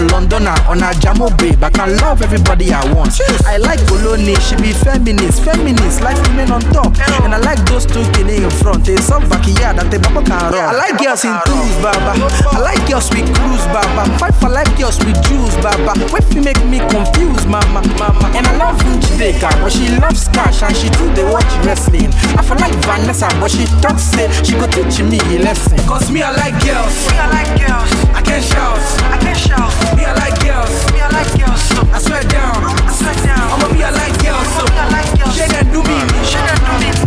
want. 0.00 0.26
Whether 0.26 0.40
na 0.40 0.46
London 0.46 0.46
or 0.48 0.52
ah, 0.52 0.70
on 0.70 0.82
a 0.82 0.90
Jamo 0.98 1.30
oh, 1.30 1.36
babe, 1.36 1.62
I 1.62 1.70
can 1.70 1.96
love 1.98 2.22
everybody 2.22 2.72
I 2.72 2.82
want. 2.92 3.20
I 3.46 3.56
like 3.56 3.80
Bologna, 3.86 4.34
she 4.36 4.56
be 4.56 4.72
feminist, 4.72 5.42
feminist, 5.44 6.00
like 6.00 6.16
women 6.28 6.50
on 6.52 6.60
top. 6.74 6.92
And 7.22 7.34
I 7.34 7.38
like 7.38 7.62
those 7.66 7.86
two 7.86 8.02
kine 8.12 8.42
in 8.42 8.50
front. 8.50 8.84
They 8.84 8.96
some 8.96 9.28
backyard 9.28 9.78
that 9.78 9.90
they 9.90 9.98
papa 9.98 10.22
can 10.26 10.52
run. 10.52 10.60
I 10.60 10.76
like 10.76 10.98
girls 10.98 11.24
in 11.24 11.32
twos, 11.46 11.76
baba. 11.80 12.18
I 12.52 12.58
like 12.60 12.82
girls 12.88 13.08
with 13.10 13.28
cruise, 13.32 13.66
baba. 13.72 14.04
Fight 14.18 14.34
for 14.36 14.50
like 14.50 14.70
girls 14.76 14.98
with 15.04 15.16
Jews, 15.24 15.54
baba. 15.62 15.94
What 16.12 16.24
fi 16.24 16.40
make 16.40 16.60
me 16.66 16.82
confused, 16.90 17.48
mama, 17.48 17.80
mama. 17.96 18.26
And 18.36 18.46
I 18.46 18.52
love 18.58 18.76
Njideka, 18.82 19.48
but 19.62 19.72
she 19.72 19.88
loves 19.96 20.28
cash 20.34 20.62
and 20.62 20.74
she 20.76 20.90
too 20.90 21.08
they 21.14 21.24
watch 21.24 21.48
wrestling. 21.64 22.12
I 22.36 22.42
feel 22.42 22.58
like 22.60 22.74
Vanessa, 22.84 23.28
but 23.40 23.50
she 23.50 23.64
talks 23.80 24.02
say 24.12 24.28
she 24.44 24.52
go 24.58 24.66
teach 24.68 25.00
me 25.00 25.22
a 25.32 25.40
lesson. 25.40 25.78
Cause 25.88 26.10
me 26.10 26.22
I 26.22 26.32
like 26.34 26.56
girls. 26.64 26.94
Me 27.08 27.16
I 27.16 27.26
like 27.32 27.52
girls. 27.56 27.90
I 28.12 28.20
can 28.20 28.42
shout. 28.42 28.82
I 29.08 29.18
can 29.18 29.36
shout. 29.36 29.85
Me 29.94 30.04
I 30.04 30.12
like 30.14 30.38
girls. 30.42 30.72
Me 30.92 31.00
I 31.00 31.08
like 31.14 31.30
girls. 31.38 31.62
So 31.70 31.80
I 31.92 31.98
swear 31.98 32.22
down. 32.24 32.56
I 32.64 32.92
swear 32.92 33.14
down. 33.22 33.46
I'm 33.52 33.62
a 33.62 33.74
me 33.74 33.82
I 33.84 33.90
like 33.90 34.16
girls. 34.18 34.48
So 34.56 34.64
Me 34.66 34.78
I 34.78 34.88
like 34.90 35.10
girls. 35.18 35.34
she 35.36 35.46
done 35.46 35.68
do 35.70 35.80
me. 35.86 35.98
She 36.24 36.38
done 36.42 36.58
do. 36.66 36.74
Me 36.82 37.05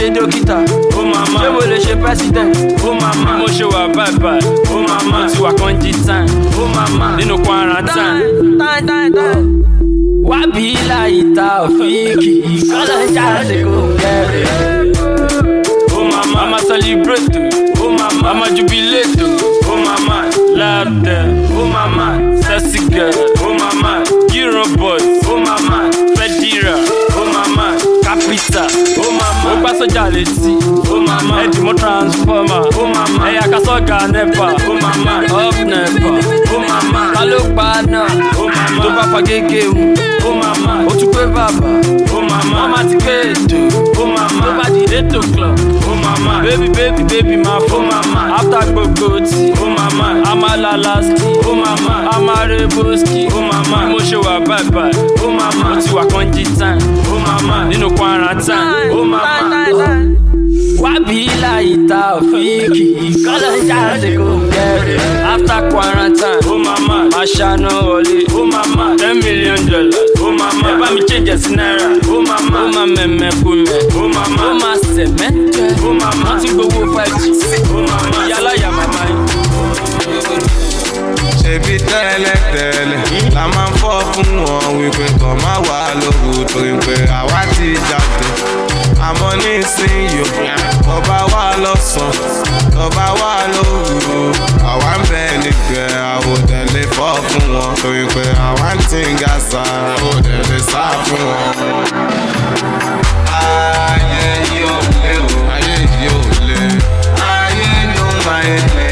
ṣe 0.00 0.08
dókítà, 0.16 0.56
oh 0.96 1.04
mama, 1.04 1.38
ṣé 1.40 1.48
mo 1.52 1.60
lè 1.70 1.78
ṣe 1.84 1.94
president, 2.00 2.56
oh 2.84 2.94
mama, 2.94 3.36
bí 3.36 3.38
mo 3.40 3.46
ṣe 3.56 3.64
wà 3.72 3.82
báyìí 3.96 4.18
báyìí, 4.18 4.48
oh 4.72 4.80
mama, 4.88 5.28
ti 5.28 5.38
wà 5.42 5.52
kan 5.58 5.76
jí 5.82 5.92
time, 6.06 6.30
oh 6.56 6.68
mama, 6.74 7.16
nínú 7.18 7.36
quarantine. 7.44 8.24
wábí 10.30 10.76
láyìíta 10.88 11.46
òfìkì 11.64 12.32
kọ́lọ́jà 12.70 13.26
ṣe 13.48 13.56
kò 13.64 13.80
kẹ́rẹ́. 14.00 14.90
ó 15.96 16.00
máa 16.10 16.24
máa 16.34 16.46
máa 16.50 16.60
celebrate. 16.68 17.38
Ó 17.84 17.86
máa 17.98 18.10
máa 18.22 18.34
máa 18.40 18.50
jubilate. 18.56 19.24
Ó 19.72 19.74
máa 19.84 19.98
máa 20.08 20.24
láàdẹ 20.60 21.18
ó 21.60 21.62
máa 21.74 21.88
máa 21.96 22.14
sexy 22.46 22.78
girl 22.92 23.14
máa 29.80 29.88
máa 29.88 29.88
ó 29.88 29.88
gbá 29.88 29.88
sójà 29.88 30.08
létí 30.14 30.54
ó 30.90 30.96
máa 31.06 31.20
máa 31.28 31.42
ẹ̀dìmọ́ 31.44 31.74
transformer. 31.80 32.62
Ó 32.80 32.84
máa 32.94 33.06
máa 33.18 33.28
ẹ̀yà 33.30 33.42
kásọ̀gà 33.52 33.98
nepa. 34.12 34.46
Ó 34.68 34.74
máa 34.82 34.96
máa 35.04 35.48
up 35.48 35.56
nepa. 35.70 36.10
Ó 36.54 36.58
máa 36.68 36.82
máa 36.92 37.14
ta 37.14 37.24
ló 37.24 37.38
pa 37.56 37.82
náà? 37.92 38.06
Ó 38.38 38.44
máa 38.46 38.68
máa 38.76 38.82
tó 38.84 38.88
bá 38.96 39.02
fa 39.12 39.20
gégé 39.28 39.62
mu. 39.74 39.94
Ó 40.28 40.30
máa 40.40 40.54
máa 40.66 40.84
ó 40.88 40.92
tún 41.00 41.10
pé 41.14 41.22
bàbà. 41.34 41.68
Ó 42.16 42.20
máa 42.30 42.44
máa 42.52 42.64
ọmọ 42.64 42.78
ti 42.90 42.96
pé 43.06 43.14
ètò. 43.32 43.58
Ó 44.00 44.04
máa 44.14 44.28
máa 44.38 44.46
tó 44.46 44.50
bá 44.58 44.64
di 44.74 44.82
eight 44.96 45.14
o'clock 45.18 45.56
ó 46.20 46.24
máa 46.26 46.42
máa 46.42 46.42
baby 46.44 46.68
baby 46.76 47.02
baby 47.10 47.36
máa 47.44 47.58
fọ́ 47.68 47.76
ó 47.76 47.80
máa 47.90 48.02
máa 48.14 48.28
after 48.38 48.64
gbogbo 48.72 49.08
tí 49.28 49.42
ó 49.64 49.66
máa 49.76 49.90
máa 49.98 50.14
amala 50.32 50.76
laski 50.76 51.30
ó 51.50 51.52
máa 51.62 51.76
máa 51.86 52.00
amare 52.16 52.66
boski 52.74 53.20
ó 53.36 53.40
máa 53.50 53.62
máa 53.70 53.84
bí 53.86 53.92
mo 53.92 53.98
ṣe 54.08 54.16
wà 54.26 54.34
bye 54.48 54.64
bye 54.74 54.92
ó 55.24 55.28
máa 55.38 55.50
máa 55.60 55.72
ó 55.76 55.80
ti 55.82 55.88
wà 55.96 56.04
kánjí 56.12 56.44
time 56.58 56.82
ó 57.14 57.16
máa 57.26 57.40
máa 57.48 57.64
nínú 57.70 57.88
quarantine 57.98 58.92
ó 58.98 59.04
máa 59.12 59.42
máa 59.50 59.66
wábí 60.82 61.18
láyìíta 61.42 62.00
òfìkì 62.18 62.84
kọ́lọ́jà 63.24 63.80
ṣe 64.02 64.10
kò 64.18 64.30
kẹ́rẹ́ 64.52 65.00
after 65.32 65.60
quarantine 65.72 66.40
ó 66.52 66.54
máa 66.66 66.80
máa 66.88 67.04
máa 67.12 67.26
ṣáná 67.36 67.70
wọlé 67.88 68.18
ó 68.40 68.42
máa 68.52 68.66
máa 68.76 68.96
ten 69.00 69.14
million 69.24 69.60
dollars 69.70 70.09
ó 70.40 70.42
máa 70.42 70.52
máa 70.62 70.70
ẹ 70.70 70.80
bá 70.80 70.86
mi 70.94 71.00
change 71.08 71.34
sí 71.42 71.50
náírà. 71.58 71.88
Ó 72.12 72.16
máa 72.28 72.40
máa 72.52 72.62
ó 72.64 72.72
máa 72.74 72.86
mẹ̀mẹ̀ 72.96 73.30
kú 73.44 73.50
mẹ́ 73.68 73.80
ó 74.00 74.02
máa 74.14 74.28
máa 74.36 74.46
ó 74.50 74.54
máa 74.62 74.76
sẹ̀mẹ́ntẹ́ 74.94 75.66
ó 75.88 75.90
máa 76.00 76.14
máa 76.24 76.36
ti 76.42 76.48
gbowó 76.48 76.80
five 76.94 77.14
g. 77.20 77.24
Ó 77.76 77.78
máa 77.88 78.02
máa 78.12 78.24
yálà 78.30 78.52
yà 78.62 78.70
màmá 78.78 79.02
yìí. 79.08 79.16
ṣebí 81.42 81.74
tẹ́lẹ̀tẹ́lẹ̀ 81.88 83.34
la 83.34 83.44
máa 83.54 83.68
ń 83.68 83.72
fọ́ 83.80 83.94
fún 84.12 84.30
wọn 84.44 84.66
wípé 84.78 85.06
kàn 85.20 85.34
má 85.44 85.52
wà 85.66 85.78
lóru 86.00 86.44
torí 86.52 86.72
pé 86.86 86.94
àwa 87.18 87.40
ti 87.56 87.68
jáde 87.88 88.28
àmọ́ 89.08 89.30
you. 90.16 90.24
ọba 90.96 91.18
wa 91.32 91.44
lọ́sàn 91.64 92.12
ọba 92.84 93.06
wa 93.20 93.32
lóru 93.54 94.20
àwa 94.70 94.90
ń 94.98 95.02
bẹ 95.10 95.22
nígbẹ́ 95.42 95.86
àwòdẹ 96.14 96.60
lè 96.74 96.82
fọ́ 96.96 97.12
fún 97.28 97.46
wọn 97.54 97.70
torí 97.80 98.04
pé 98.14 98.24
àwa 98.48 98.68
ń 98.76 98.78
tí 98.90 99.00
ń 99.10 99.14
ga 99.20 99.34
sa 99.50 99.62
àwòdẹ 99.94 100.58
sá 100.70 100.84
fún 101.04 101.22
wọn. 101.28 101.52
ayé 103.40 104.26
yìí 104.50 104.62
lé 105.02 105.12
o 105.26 105.28
ayé 105.54 105.76
yìí 106.00 106.18
lé 106.48 106.60
ayé 107.34 107.70
ló 107.94 108.06
máa 108.26 108.42
ń 108.58 108.64
lé. 108.76 108.89